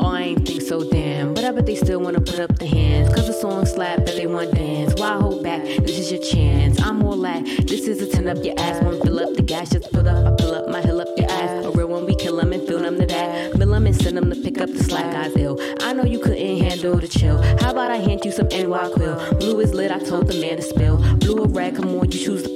Oh, 0.00 0.12
I 0.12 0.22
ain't 0.22 0.44
think 0.44 0.60
so 0.60 0.82
damn. 0.90 1.32
But 1.32 1.44
I 1.44 1.52
bet 1.52 1.66
they 1.66 1.76
still 1.76 2.00
wanna 2.00 2.20
put 2.20 2.40
up 2.40 2.58
the 2.58 2.66
hands. 2.66 3.14
Cause 3.14 3.28
the 3.28 3.32
song 3.32 3.64
slap 3.64 3.98
that 3.98 4.16
they 4.16 4.26
want 4.26 4.52
dance. 4.52 4.94
Why 4.94 5.12
hold 5.18 5.44
back? 5.44 5.62
This 5.62 5.98
is 6.00 6.10
your 6.10 6.20
chance. 6.20 6.82
I'm 6.82 7.00
all 7.04 7.16
like, 7.16 7.44
this 7.44 7.86
is 7.86 8.02
a 8.02 8.08
ten 8.08 8.26
up 8.26 8.44
your 8.44 8.58
ass. 8.58 8.82
One 8.82 9.00
fill 9.00 9.20
up 9.20 9.34
the 9.34 9.42
gas, 9.42 9.70
just 9.70 9.92
put 9.92 10.08
up. 10.08 10.26
I 10.26 10.42
fill 10.42 10.54
up 10.56 10.68
my 10.68 10.80
hill 10.80 11.00
up 11.00 11.08
your 11.16 11.30
ass. 11.30 11.64
A 11.64 11.70
real 11.70 11.86
one, 11.86 12.06
we 12.06 12.16
kill 12.16 12.38
them 12.38 12.52
and 12.52 12.66
fill 12.66 12.80
them 12.80 12.98
to 12.98 13.06
that. 13.06 13.56
Mill 13.56 13.70
them 13.70 13.86
and 13.86 13.94
send 13.94 14.16
them 14.16 14.30
to 14.30 14.36
pick 14.36 14.60
up 14.60 14.68
the 14.68 14.82
slack 14.82 15.12
guys 15.12 15.36
ill. 15.36 15.60
I 15.80 15.92
know 15.92 16.04
you 16.04 16.18
couldn't 16.18 16.58
handle 16.58 16.96
the 16.96 17.06
chill. 17.06 17.40
How 17.60 17.70
about 17.70 17.92
I 17.92 17.98
hand 17.98 18.24
you 18.24 18.32
some 18.32 18.48
NyQuil? 18.48 19.38
Blue 19.38 19.60
is 19.60 19.74
lit, 19.74 19.92
I 19.92 20.00
told 20.00 20.26
the 20.26 20.40
man 20.40 20.56
to 20.56 20.62
spill. 20.62 20.96
Blue 21.18 21.38
or 21.38 21.48
red, 21.48 21.76
come 21.76 21.94
on, 21.94 22.10
you 22.10 22.18
choose 22.18 22.42
the 22.42 22.51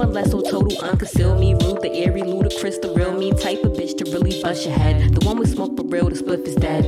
want 0.00 0.14
less 0.14 0.32
or 0.32 0.40
total 0.40 0.70
unconceal 0.78 1.38
me? 1.38 1.52
Rude, 1.52 1.82
the 1.82 1.92
airy, 1.92 2.22
ludicrous, 2.22 2.78
the 2.78 2.90
real 2.94 3.12
me 3.12 3.32
type 3.32 3.62
of 3.64 3.72
bitch 3.72 3.98
to 3.98 4.10
really 4.10 4.40
bust 4.42 4.64
your 4.64 4.74
head. 4.74 5.14
The 5.14 5.26
one 5.26 5.36
with 5.38 5.50
smoke 5.50 5.76
for 5.76 5.84
real, 5.84 6.08
the 6.08 6.16
spliff 6.16 6.42
is 6.46 6.54
dead. 6.54 6.86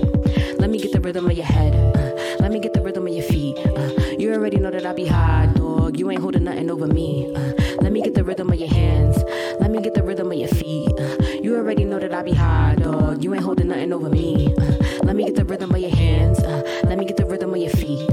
Let 0.59 0.71
me 0.71 0.79
get 0.79 0.93
the 0.93 1.01
rhythm 1.01 1.27
of 1.27 1.37
your 1.37 1.45
head. 1.45 1.75
Uh, 1.95 2.15
let 2.41 2.51
me 2.51 2.59
get 2.59 2.73
the 2.73 2.81
rhythm 2.81 3.07
of 3.07 3.13
your 3.13 3.25
feet. 3.25 3.59
Uh, 3.67 3.91
you 4.19 4.33
already 4.33 4.57
know 4.57 4.71
that 4.71 4.87
I 4.87 4.95
be 4.95 5.05
high, 5.05 5.53
dog. 5.55 5.99
You 5.99 6.11
ain't 6.11 6.23
holding 6.23 6.45
nothing 6.45 6.71
over 6.71 6.87
me. 6.87 7.31
Uh, 7.35 7.53
let 7.83 7.93
me 7.93 8.01
get 8.01 8.15
the 8.15 8.25
rhythm 8.25 8.49
of 8.49 8.59
your 8.59 8.71
hands. 8.71 9.23
Let 9.61 9.71
me 9.71 9.83
get 9.83 9.93
the 9.93 10.03
rhythm 10.03 10.33
of 10.33 10.39
your 10.39 10.49
feet. 10.49 10.99
Uh, 10.99 11.17
you 11.43 11.55
already 11.55 11.85
know 11.85 11.99
that 11.99 12.15
I 12.15 12.23
be 12.23 12.33
high, 12.33 12.77
dog. 12.77 13.23
You 13.23 13.35
ain't 13.35 13.45
holding 13.45 13.69
nothing 13.69 13.93
over 13.93 14.09
me. 14.09 14.55
Uh, 14.57 14.73
let 15.03 15.17
me 15.17 15.25
get 15.27 15.35
the 15.35 15.45
rhythm 15.45 15.71
of 15.75 15.79
your 15.79 15.95
hands. 15.95 16.39
Uh, 16.39 16.63
let 16.85 16.97
me 16.97 17.05
get 17.05 17.19
the 17.19 17.27
rhythm 17.27 17.53
of 17.53 17.61
your 17.61 17.73
feet. 17.73 18.09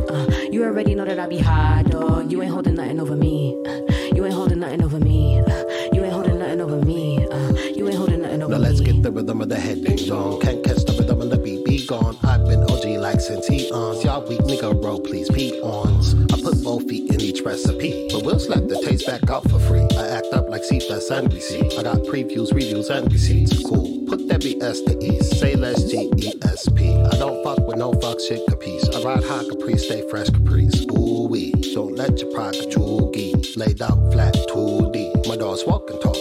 You 0.52 0.66
already 0.66 0.94
know 0.94 1.06
that 1.06 1.20
I 1.20 1.28
be 1.28 1.38
high, 1.38 1.84
the 9.50 9.56
the 9.58 10.16
on. 10.16 10.40
Can't 10.42 10.64
catch 10.64 10.86
the 10.86 10.94
rhythm 10.94 11.22
of 11.22 11.30
the 11.30 11.38
beat, 11.38 11.66
be 11.66 11.86
gone. 11.86 12.16
I've 12.24 12.46
been 12.46 12.64
OG 12.64 12.86
like 13.02 13.20
since 13.20 13.50
eons. 13.50 14.04
Y'all 14.04 14.26
weak 14.28 14.42
nigga 14.42 14.72
roll, 14.84 15.02
please, 15.02 15.30
peons. 15.30 16.14
I 16.32 16.40
put 16.42 16.64
both 16.64 16.88
feet 16.88 17.12
in 17.12 17.20
each 17.20 17.42
recipe, 17.42 18.08
but 18.12 18.24
we'll 18.24 18.40
slap 18.40 18.68
the 18.68 18.80
taste 18.86 19.08
back 19.08 19.30
out 19.30 19.50
for 19.50 19.60
free. 19.60 19.88
I 19.98 20.08
act 20.08 20.28
up 20.34 20.50
like 20.50 20.62
CVS 20.62 21.10
and 21.12 21.34
receipt. 21.34 21.74
I 21.78 21.84
got 21.84 21.98
previews, 22.06 22.54
reviews, 22.54 22.90
and 22.90 23.12
receipts. 23.12 23.64
Cool. 23.64 24.06
Put 24.08 24.28
that 24.28 24.42
BS 24.42 24.86
to 24.86 24.94
east. 25.04 25.40
Say 25.40 25.56
less 25.56 25.84
G 25.90 26.12
E 26.18 26.34
S 26.44 26.70
P. 26.70 26.96
I 26.96 27.18
don't 27.18 27.44
fuck 27.44 27.66
with 27.68 27.78
no 27.78 27.94
fuck 27.94 28.20
shit 28.20 28.46
capiche. 28.48 28.94
I 28.96 29.02
ride 29.02 29.24
high 29.24 29.48
caprice, 29.50 29.86
stay 29.86 30.08
fresh 30.10 30.30
caprice. 30.30 30.86
Ooh 30.92 31.28
wee. 31.28 31.52
Don't 31.74 31.96
let 31.96 32.20
your 32.20 32.32
pride 32.32 32.56
joogie. 32.70 33.58
Laid 33.58 33.82
out 33.82 34.12
flat 34.12 34.36
2D. 34.50 35.28
My 35.28 35.38
dogs 35.38 35.64
walk 35.66 35.90
and 35.90 36.02
talk 36.02 36.16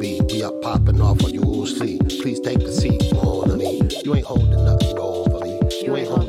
B. 0.00 0.20
We 0.30 0.42
up 0.42 0.60
popping 0.62 1.00
off 1.00 1.22
on 1.24 1.33
sleep. 1.66 2.00
Please 2.08 2.40
take 2.40 2.58
a 2.58 2.72
seat 2.72 3.12
on 3.14 3.56
me. 3.58 3.82
You 4.04 4.14
ain't 4.14 4.26
holding 4.26 4.64
nothing 4.64 4.98
over 4.98 5.40
me. 5.40 5.60
You 5.82 5.96
ain't 5.96 6.08
holding 6.08 6.23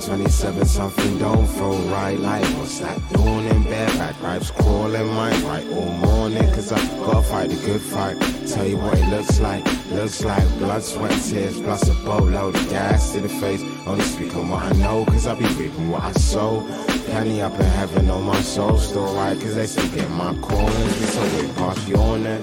727 0.00 0.66
something 0.66 1.18
don't 1.18 1.46
feel 1.46 1.78
right. 1.88 2.18
Like 2.18 2.42
what's 2.58 2.80
that 2.80 2.98
doing 3.12 3.46
in 3.46 3.62
bed? 3.62 3.96
Back 3.96 4.18
pipes 4.20 4.50
crawling 4.50 5.06
my 5.14 5.30
right 5.42 5.64
all 5.68 5.92
morning 5.92 6.42
cause 6.52 6.72
I 6.72 6.84
gotta 6.98 7.22
fight 7.22 7.50
the 7.50 7.56
good 7.64 7.80
fight. 7.80 8.20
Tell 8.48 8.66
you 8.66 8.76
what 8.76 8.98
it 8.98 9.08
looks 9.08 9.38
like 9.38 9.64
looks 9.92 10.24
like 10.24 10.48
blood 10.58 10.82
sweat 10.82 11.12
tears 11.22 11.60
plus 11.60 11.88
a 11.88 11.94
boatload 12.04 12.56
of 12.56 12.68
gas 12.70 13.12
to 13.12 13.20
the 13.20 13.28
face. 13.28 13.62
Only 13.86 14.02
speak 14.04 14.34
on 14.34 14.48
what 14.48 14.64
I 14.64 14.72
know 14.72 15.04
cause 15.04 15.28
I 15.28 15.36
be 15.36 15.46
reaping 15.54 15.90
what 15.90 16.02
I 16.02 16.12
sow. 16.12 16.66
Penny 17.06 17.40
up 17.40 17.54
in 17.54 17.66
heaven 17.66 18.10
on 18.10 18.24
my 18.24 18.40
soul 18.42 18.78
still 18.78 19.14
right 19.14 19.38
cause 19.40 19.54
they 19.54 19.66
still 19.66 19.88
get 19.94 20.10
my 20.10 20.34
corners 20.38 20.98
we 20.98 21.06
so 21.06 21.22
way 21.22 21.52
past 21.54 21.86
yawning 21.86 22.42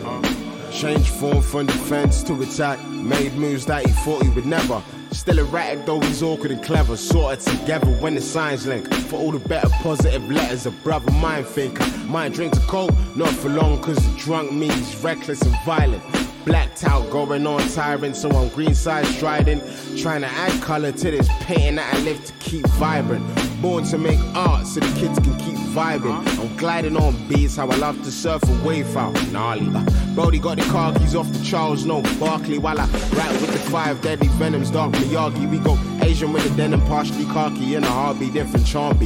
Change 0.71 1.09
form 1.09 1.41
from 1.41 1.65
defense 1.65 2.23
to 2.23 2.41
attack. 2.43 2.81
Made 2.87 3.33
moves 3.33 3.65
that 3.65 3.85
he 3.85 3.91
thought 3.91 4.23
he 4.23 4.29
would 4.29 4.45
never. 4.45 4.81
Still 5.11 5.39
erratic 5.39 5.85
though 5.85 5.99
he's 5.99 6.23
awkward 6.23 6.51
and 6.51 6.63
clever. 6.63 6.95
Sorted 6.97 7.45
together 7.45 7.87
when 7.87 8.15
the 8.15 8.21
signs 8.21 8.65
link. 8.65 8.91
For 8.93 9.17
all 9.17 9.31
the 9.31 9.39
better 9.39 9.69
positive 9.69 10.29
letters, 10.31 10.65
a 10.65 10.71
brother 10.71 11.11
mind 11.11 11.45
thinker. 11.45 11.85
Might 12.07 12.33
drink 12.33 12.53
to 12.53 12.59
coke, 12.61 12.93
not 13.15 13.29
for 13.29 13.49
long 13.49 13.81
cause 13.81 13.97
the 13.97 14.17
drunk 14.17 14.51
means 14.51 14.95
reckless 15.03 15.41
and 15.41 15.55
violent. 15.65 16.03
Blacked 16.45 16.83
out, 16.85 17.07
going 17.11 17.45
on 17.45 17.61
tyrant, 17.69 18.15
so 18.15 18.29
I'm 18.31 18.49
green 18.49 18.73
side 18.73 19.05
striding. 19.05 19.61
Trying 19.97 20.21
to 20.21 20.27
add 20.27 20.59
color 20.61 20.91
to 20.91 21.11
this 21.11 21.29
painting 21.41 21.75
that 21.75 21.93
I 21.93 21.99
live 21.99 22.23
to 22.25 22.33
keep 22.39 22.65
vibrant. 22.67 23.23
Born 23.61 23.83
to 23.85 23.97
make 23.97 24.19
art 24.33 24.65
so 24.65 24.79
the 24.79 24.99
kids 24.99 25.19
can 25.19 25.37
keep 25.37 25.57
vibing. 25.75 26.25
I'm 26.39 26.57
gliding 26.57 26.97
on 26.97 27.27
beats, 27.27 27.57
how 27.57 27.69
I 27.69 27.75
love 27.75 28.01
to 28.03 28.11
surf 28.11 28.41
a 28.43 28.67
wave 28.67 28.97
out. 28.97 29.13
Gnarly. 29.31 29.69
Brody 30.13 30.39
got 30.39 30.57
the 30.57 30.63
car 30.63 30.93
keys 30.93 31.15
off 31.15 31.31
the 31.31 31.43
Charles, 31.43 31.85
no 31.85 32.01
Barkley. 32.19 32.57
While 32.57 32.79
I 32.79 32.85
rap 33.15 33.31
with 33.41 33.51
the 33.51 33.59
five 33.71 34.01
deadly 34.01 34.27
venoms, 34.29 34.69
dark 34.69 34.91
Miyagi. 34.93 35.49
We 35.49 35.57
go 35.57 35.77
Asian 36.01 36.33
with 36.33 36.43
the 36.43 36.55
denim, 36.55 36.81
partially 36.85 37.25
khaki, 37.25 37.75
and 37.75 37.85
a 37.85 37.89
heartbeat, 37.89 38.33
different 38.33 38.65
charm. 38.65 38.97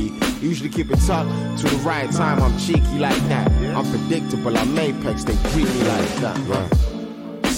Usually 0.42 0.70
keep 0.70 0.92
it 0.92 1.00
tucked 1.06 1.60
to 1.60 1.68
the 1.68 1.78
right 1.78 2.12
time. 2.12 2.42
I'm 2.42 2.58
cheeky 2.58 3.00
like 3.00 3.22
that. 3.30 3.52
Unpredictable, 3.76 4.58
I'm 4.58 4.78
apex, 4.78 5.24
they 5.24 5.36
treat 5.52 5.68
me 5.68 5.84
like 5.84 6.16
that. 6.18 6.38
Right. 6.48 6.85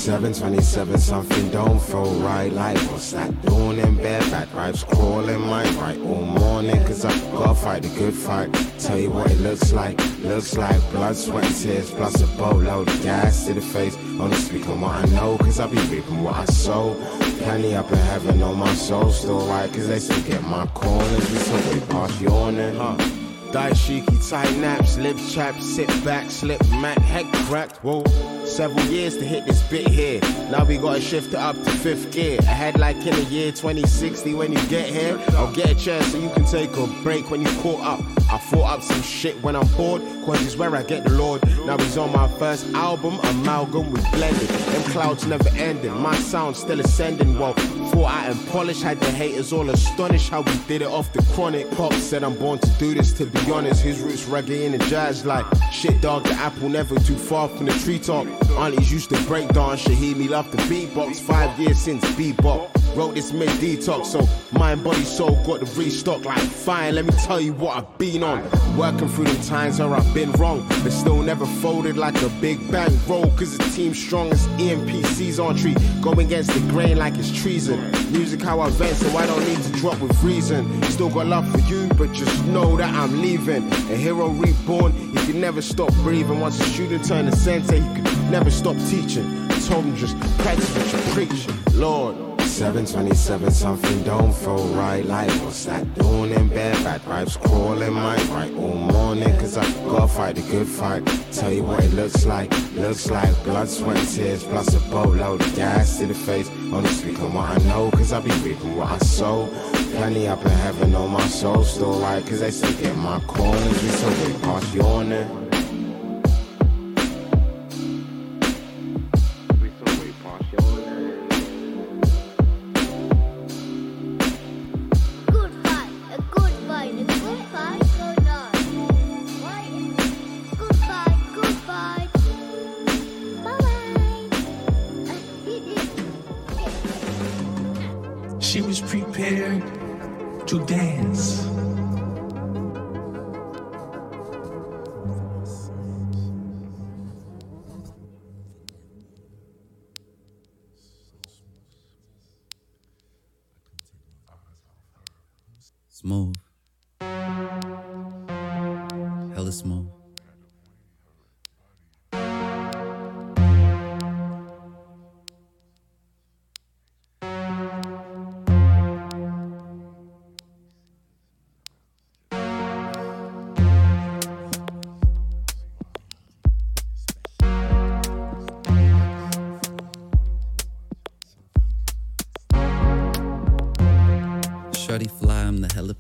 727 0.08 0.98
something 1.00 1.50
don't 1.50 1.82
feel 1.82 2.14
right. 2.22 2.50
Like 2.54 2.78
what's 2.90 3.12
that 3.12 3.30
doing 3.42 3.78
in 3.78 3.98
bed? 3.98 4.22
Back 4.32 4.50
pipes 4.54 4.86
crawling 4.86 5.42
my 5.42 5.70
right 5.72 6.00
all 6.00 6.22
morning 6.22 6.82
cause 6.86 7.04
I 7.04 7.12
gotta 7.34 7.54
fight 7.54 7.84
the 7.84 7.90
good 7.90 8.14
fight. 8.14 8.48
Tell 8.80 8.98
you 8.98 9.12
what 9.12 9.30
it 9.30 9.38
looks 9.42 9.74
like 9.74 10.00
looks 10.20 10.56
like 10.56 10.80
blood 10.92 11.18
sweat 11.18 11.44
and 11.44 11.54
tears 11.54 11.92
plus 11.92 12.22
a 12.22 12.28
boatload 12.38 12.88
of 12.88 13.04
gas 13.04 13.48
to 13.48 13.54
the 13.54 13.60
face. 13.60 13.98
Only 14.18 14.38
speak 14.38 14.70
on 14.70 14.80
what 14.80 14.96
I 14.96 15.06
know 15.08 15.38
cause 15.40 15.60
I 15.60 15.68
be 15.68 15.78
reaping 15.94 16.24
what 16.24 16.36
I 16.36 16.46
sow. 16.46 16.96
Penny 17.40 17.76
up 17.76 17.92
in 17.92 17.98
heaven 17.98 18.42
on 18.42 18.56
my 18.56 18.74
soul 18.76 19.12
still 19.12 19.46
right 19.48 19.70
cause 19.74 19.90
they 19.90 20.00
still 20.00 20.24
get 20.24 20.42
my 20.44 20.68
corners. 20.68 21.30
We 21.32 21.38
still 21.38 21.74
way 21.74 21.82
past 21.82 22.22
yawning 22.22 22.76
huh 22.76 23.17
Daishiki, 23.58 24.30
tight 24.30 24.56
naps, 24.58 25.00
lips 25.00 25.34
chapped, 25.34 25.64
sit 25.64 25.88
back, 26.06 26.30
slip 26.30 26.64
mat, 26.74 27.00
head 27.00 27.26
cracked. 27.48 27.78
Whoa, 27.78 28.04
several 28.46 28.86
years 28.86 29.18
to 29.18 29.26
hit 29.26 29.48
this 29.48 29.64
bit 29.64 29.88
here. 29.88 30.22
Now 30.52 30.64
we 30.64 30.78
gotta 30.78 31.02
shift 31.02 31.30
it 31.30 31.40
up 31.40 31.56
to 31.56 31.72
fifth 31.72 32.12
gear. 32.12 32.38
Ahead 32.42 32.80
like 32.80 32.98
in 32.98 33.16
the 33.16 33.24
year 33.24 33.52
2060 33.52 34.36
when 34.36 34.52
you 34.52 34.64
get 34.68 34.88
here. 34.88 35.20
I'll 35.30 35.52
get 35.54 35.72
a 35.72 35.74
chair 35.76 36.04
so 36.04 36.20
you 36.20 36.30
can 36.30 36.46
take 36.46 36.78
a 36.78 36.86
break 37.02 37.32
when 37.32 37.42
you 37.42 37.50
caught 37.64 37.82
up. 37.82 38.00
I 38.32 38.38
thought 38.38 38.78
up 38.78 38.84
some 38.84 39.02
shit 39.02 39.42
when 39.42 39.56
I'm 39.56 39.68
bored, 39.70 40.04
cause 40.24 40.40
it's 40.46 40.56
where 40.56 40.76
I 40.76 40.84
get 40.84 41.06
the 41.06 41.14
Lord. 41.14 41.44
Now 41.66 41.80
he's 41.80 41.98
on 41.98 42.12
my 42.12 42.28
first 42.38 42.68
album, 42.76 43.20
Amalgam, 43.24 43.90
we 43.90 44.02
blended. 44.12 44.50
Them 44.50 44.92
clouds 44.92 45.26
never 45.26 45.50
ending, 45.56 46.00
my 46.00 46.16
sound 46.18 46.56
still 46.58 46.80
ascending. 46.80 47.40
Well, 47.40 47.56
thought 47.88 48.12
out 48.12 48.32
and 48.32 48.48
polished, 48.48 48.84
had 48.84 49.00
the 49.00 49.12
haters 49.12 49.52
all 49.54 49.70
astonished 49.70 50.30
how 50.30 50.42
we 50.42 50.56
did 50.68 50.82
it 50.82 50.88
off 50.88 51.12
the 51.14 51.22
chronic. 51.34 51.70
Pop 51.72 51.94
said 51.94 52.24
I'm 52.24 52.36
born 52.36 52.60
to 52.60 52.70
do 52.80 52.94
this, 52.94 53.12
to 53.14 53.26
be 53.26 53.52
honest. 53.52 53.82
His 53.82 54.00
roots 54.00 54.26
reggae 54.26 54.66
and 54.66 54.74
the 54.76 54.86
jazz, 54.90 55.26
like 55.26 55.46
shit, 55.72 56.02
dog. 56.02 56.24
The 56.24 56.34
apple 56.34 56.70
never 56.70 57.00
too 57.00 57.16
far 57.16 57.50
from 57.50 57.66
the 57.66 57.74
treetop. 57.74 58.28
Aunties 58.58 58.92
used 58.92 59.10
to 59.10 59.22
break 59.24 59.48
dance, 59.50 59.84
Shahid 59.84 60.18
me 60.18 60.28
love 60.28 60.52
the 60.52 60.58
beatbox. 60.64 61.20
Five 61.20 61.60
years 61.60 61.78
since 61.78 62.04
bebop. 62.12 62.70
Wrote 62.96 63.14
this 63.14 63.32
mid 63.32 63.50
detox, 63.62 64.06
so 64.08 64.28
mind, 64.58 64.84
body, 64.84 65.04
soul 65.04 65.36
got 65.46 65.60
to 65.60 65.80
restock 65.80 66.26
like 66.26 66.40
fine. 66.40 66.96
Let 66.96 67.06
me 67.06 67.12
tell 67.12 67.40
you 67.40 67.54
what 67.54 67.78
I've 67.78 67.98
been 68.00 68.24
on. 68.24 68.42
Working 68.76 69.08
through 69.08 69.26
the 69.26 69.46
times 69.46 69.80
where 69.80 69.94
I've 69.94 70.14
been 70.16 70.32
wrong, 70.32 70.66
but 70.84 70.92
still 70.92 71.22
never 71.22 71.46
folded 71.46 71.96
like 71.96 72.20
a 72.24 72.30
big 72.42 72.72
bang 72.72 72.98
roll. 73.08 73.30
Cause 73.38 73.56
the 73.56 73.64
team's 73.66 74.00
strong 74.04 74.32
as 74.32 74.48
EMPC's 74.58 75.40
on 75.40 75.56
tree. 75.56 75.76
Go 76.02 76.12
against 76.14 76.52
the 76.54 76.60
grain 76.72 76.98
like 76.98 77.16
it's 77.18 77.32
treason. 77.32 77.77
Music 78.12 78.42
how 78.42 78.60
I 78.60 78.70
vent, 78.70 78.96
so 78.96 79.18
I 79.18 79.26
don't 79.26 79.46
need 79.48 79.62
to 79.62 79.72
drop 79.74 80.00
with 80.00 80.22
reason. 80.24 80.82
Still 80.84 81.10
got 81.10 81.28
love 81.28 81.50
for 81.52 81.60
you, 81.60 81.88
but 81.90 82.12
just 82.14 82.46
know 82.46 82.78
that 82.78 82.94
I'm 82.94 83.22
leaving. 83.22 83.72
A 83.72 83.96
hero 83.96 84.30
reborn, 84.30 84.94
he 84.94 85.26
could 85.26 85.36
never 85.36 85.62
stop 85.62 85.94
breathing. 86.04 86.40
Once 86.40 86.60
a 86.60 86.64
student 86.64 87.06
turned 87.06 87.32
to 87.32 87.38
sensei, 87.38 87.80
he 87.80 87.96
could 87.96 88.32
never 88.32 88.50
stop 88.50 88.78
teaching. 88.90 89.48
I 89.52 89.60
told 89.60 89.86
him 89.86 89.96
just 89.96 90.20
practice 90.40 90.70
what 90.76 90.94
you 90.94 91.14
preach. 91.14 91.48
Lord. 91.74 92.27
727 92.48 93.52
something 93.52 94.04
don't 94.04 94.34
feel 94.34 94.68
right. 94.70 95.06
Like 95.06 95.30
what's 95.44 95.66
that 95.66 95.94
doing 95.96 96.32
in 96.32 96.48
bed? 96.48 96.82
Bad 96.84 97.02
vibes 97.02 97.40
crawling 97.40 97.94
my 97.94 98.16
right 98.28 98.54
all 98.56 98.74
morning 98.74 99.36
cause 99.38 99.58
I 99.58 99.70
gotta 99.84 100.08
fight 100.08 100.36
the 100.36 100.42
good 100.44 100.68
fight. 100.68 101.06
Tell 101.32 101.52
you 101.52 101.64
what 101.64 101.84
it 101.84 101.94
looks 101.94 102.26
like 102.26 102.52
looks 102.76 103.10
like 103.10 103.32
blood 103.44 103.68
sweat 103.68 104.08
tears 104.08 104.44
plus 104.44 104.74
a 104.74 104.80
boatload 104.90 105.42
of 105.42 105.56
gas 105.56 106.00
to 106.00 106.08
the 106.08 106.14
face. 106.14 106.50
Only 106.72 106.90
speaking 106.90 107.34
what 107.34 107.50
I 107.50 107.58
know 107.68 107.92
cause 107.92 108.14
I 108.14 108.22
be 108.22 108.32
reaping 108.42 108.76
what 108.78 108.92
I 108.92 108.98
sow. 109.00 109.48
Plenty 109.96 110.28
up 110.28 110.42
in 110.44 110.52
heaven 110.52 110.96
on 110.96 111.12
my 111.12 111.28
soul 111.28 111.64
still 111.64 112.00
right? 112.00 112.26
Cause 112.26 112.40
they 112.40 112.52
say 112.52 112.72
get 112.82 112.96
my 112.96 113.20
corners 113.22 113.84
we 113.84 113.90
so 113.90 114.08
way 114.08 114.34
past 114.42 114.74
yawning 114.74 115.47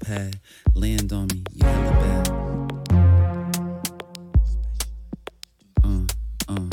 let 0.09 1.33
me, 1.33 1.43
you 1.53 1.65
hella 1.65 1.91
bad. 1.91 2.27
Uh, 5.83 6.05
uh, 6.47 6.67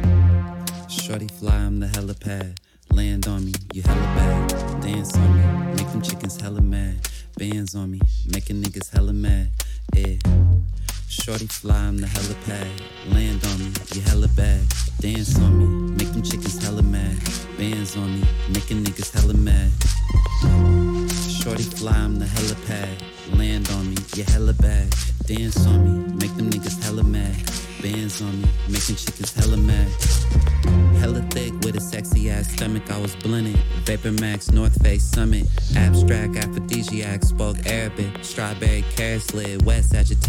uh. 0.00 0.88
Shorty 0.88 1.28
fly, 1.28 1.54
I'm 1.54 1.78
the 1.78 1.86
hella 1.86 2.14
pad. 2.14 2.58
Land 2.90 3.28
on 3.28 3.44
me, 3.44 3.52
you 3.72 3.82
hella 3.82 4.00
bad. 4.16 4.48
Dance 4.82 5.16
on 5.16 5.36
me, 5.36 5.74
make 5.76 5.90
them 5.92 6.02
chickens 6.02 6.40
hella 6.40 6.60
mad. 6.60 7.08
Bands 7.36 7.74
on 7.76 7.90
me, 7.92 8.00
let 34.48 35.28
me 35.28 35.42
bang. 36.06 36.30
Let 39.92 40.19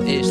me 0.00 0.22
bang. 0.22 0.27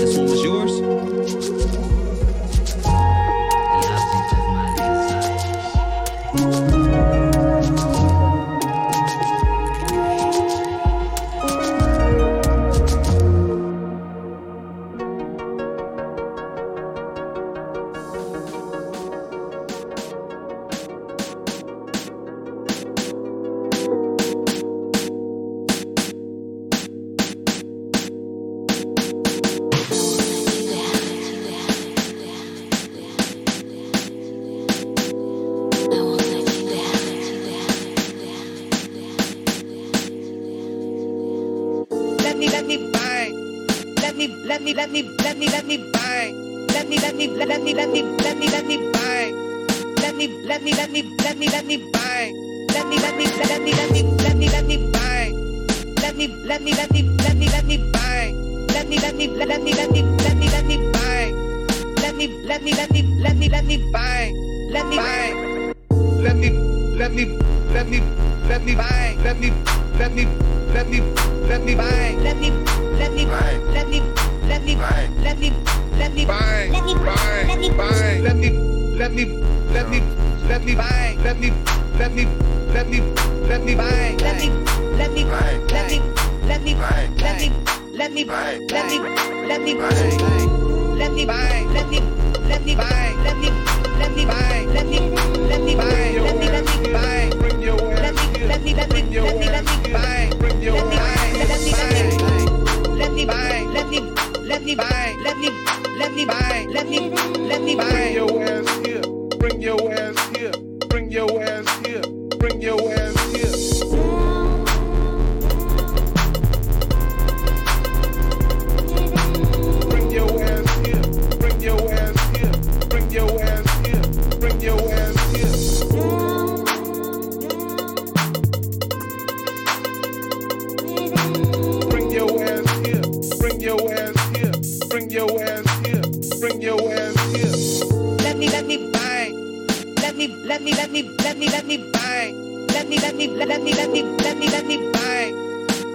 let 140.08 140.16
me, 140.16 140.28
let 140.45 140.62
me, 140.62 140.72
let 140.72 140.89
me, 140.89 141.03
let 141.20 141.38
me, 141.38 141.49
let 141.49 141.66
me 141.66 141.78
bang. 141.91 142.68
Let 142.70 142.88
me, 142.88 142.97
let 142.97 143.14
me, 143.16 143.28
let 143.28 143.62
me, 143.62 143.74
let 143.74 143.91
me, 143.91 144.03
let 144.03 144.38
me, 144.38 144.47
let 144.47 144.66
me 144.66 144.78
bang. 144.93 145.36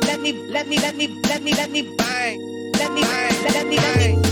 Let 0.02 0.20
me, 0.20 0.32
let 0.50 0.68
me, 0.68 0.76
let 0.76 0.96
me, 0.96 1.08
let 1.28 1.42
me, 1.42 1.52
let 1.54 1.70
me 1.70 1.82
bang. 1.96 2.72
Let 2.76 2.92
me, 2.92 3.00
let 3.00 3.32
me, 3.32 3.50
let 3.54 3.66
me, 3.66 3.76
let 3.78 4.22
me. 4.24 4.31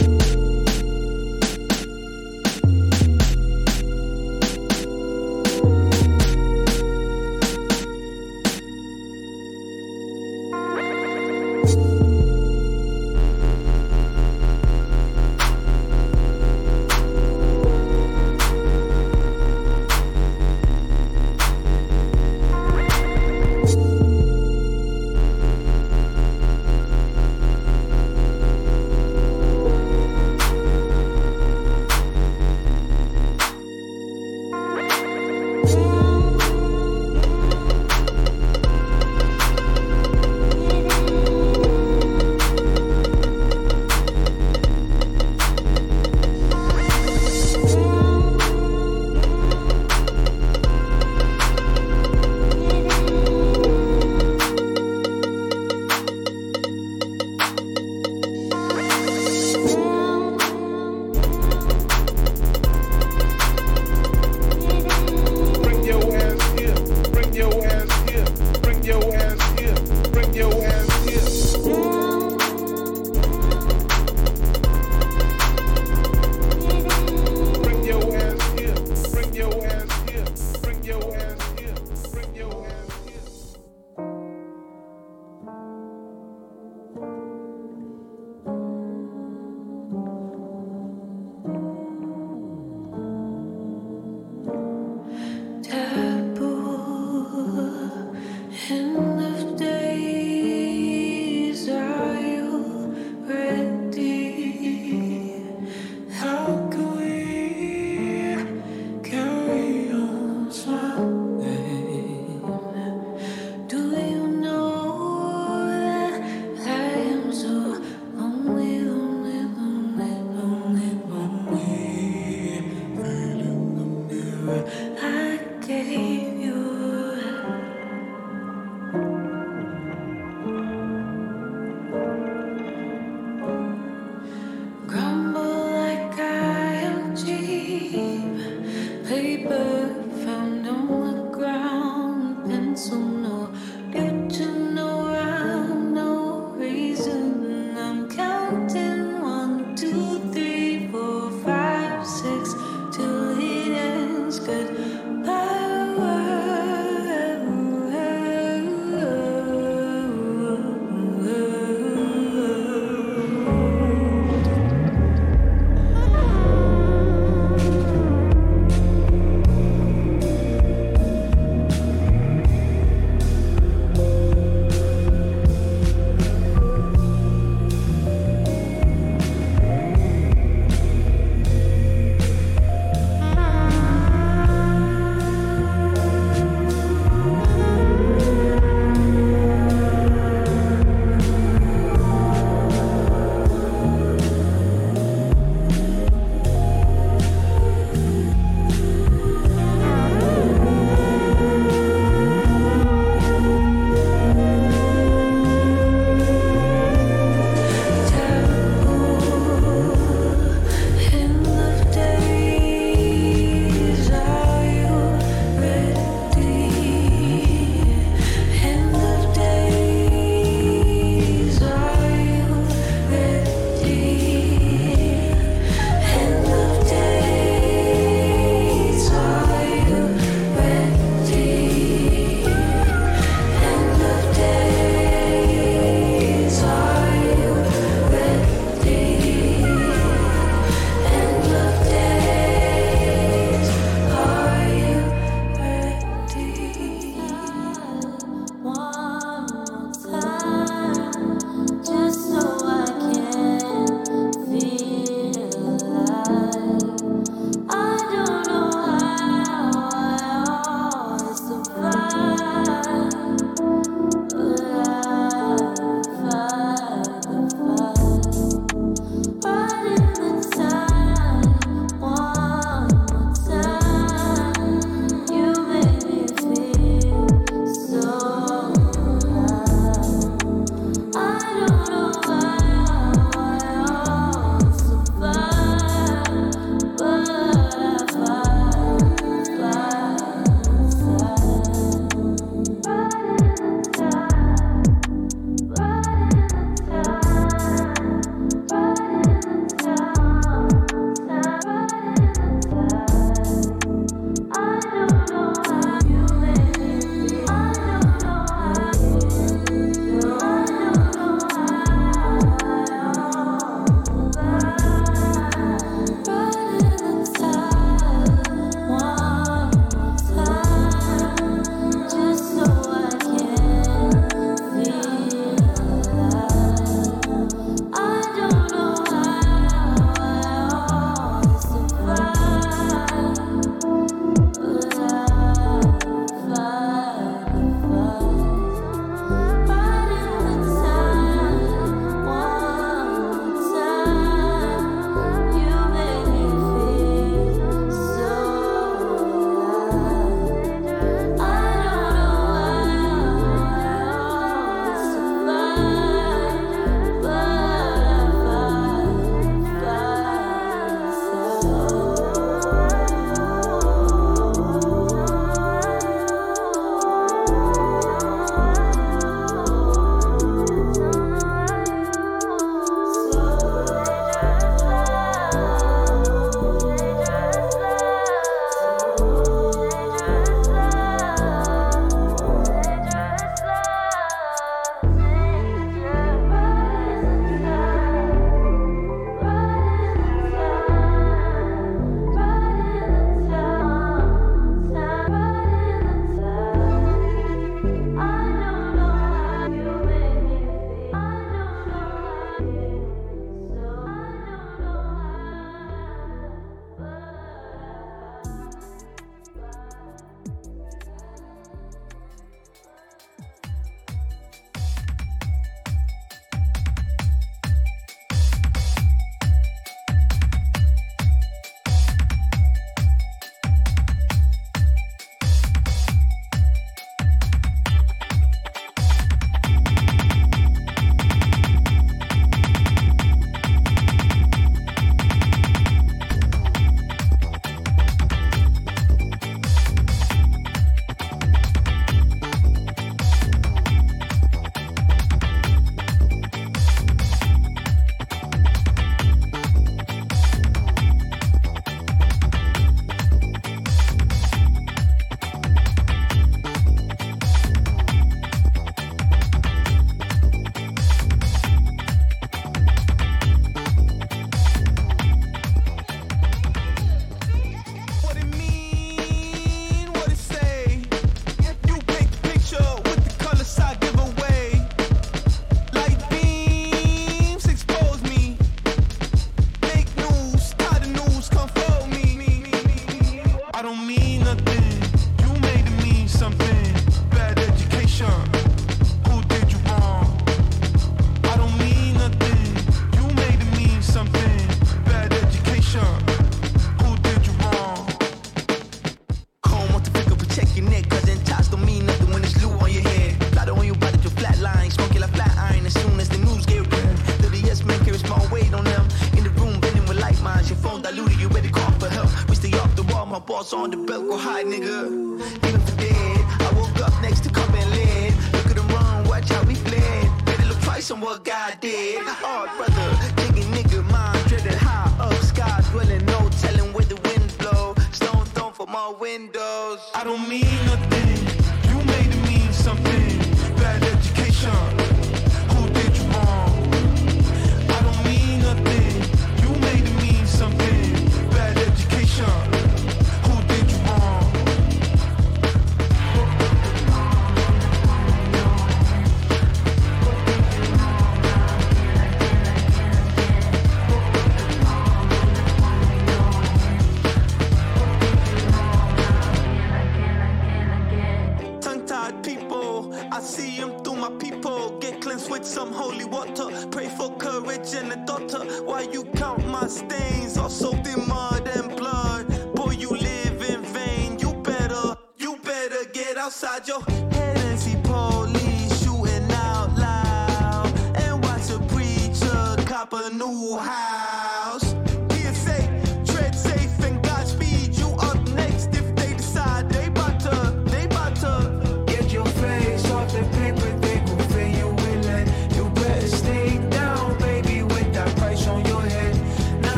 cleanse 565.30 565.48
with 565.48 565.64
some 565.64 565.92
holy 565.92 566.24
water. 566.24 566.68
Pray 566.90 567.08
for 567.08 567.34
courage 567.36 567.94
and 567.94 568.12
a 568.12 568.16
daughter. 568.26 568.64
Why 568.82 569.02
you 569.02 569.24
count 569.36 569.64
my 569.66 569.86
stains, 569.86 570.56
all 570.56 570.68
soaked 570.68 571.06
in 571.06 571.28
mud 571.28 571.68
and 571.68 571.96
blood? 571.96 572.74
Boy, 572.74 572.92
you 572.92 573.10
live 573.10 573.62
in 573.62 573.82
vain. 573.82 574.38
You 574.40 574.54
better, 574.54 575.16
you 575.38 575.56
better 575.62 576.04
get 576.12 576.36
outside 576.36 576.88
your 576.88 577.02
head 577.02 577.56
and 577.58 577.78
see 577.78 577.96
police 578.02 579.04
shooting 579.04 579.50
out 579.52 579.94
loud. 579.96 580.92
And 581.14 581.44
watch 581.44 581.70
a 581.70 581.78
preacher 581.94 582.76
cop 582.84 583.12
a 583.12 583.30
new 583.30 583.78
high. 583.78 584.29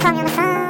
call 0.00 0.12
me 0.12 0.18
on 0.20 0.24
the 0.24 0.30
phone. 0.30 0.69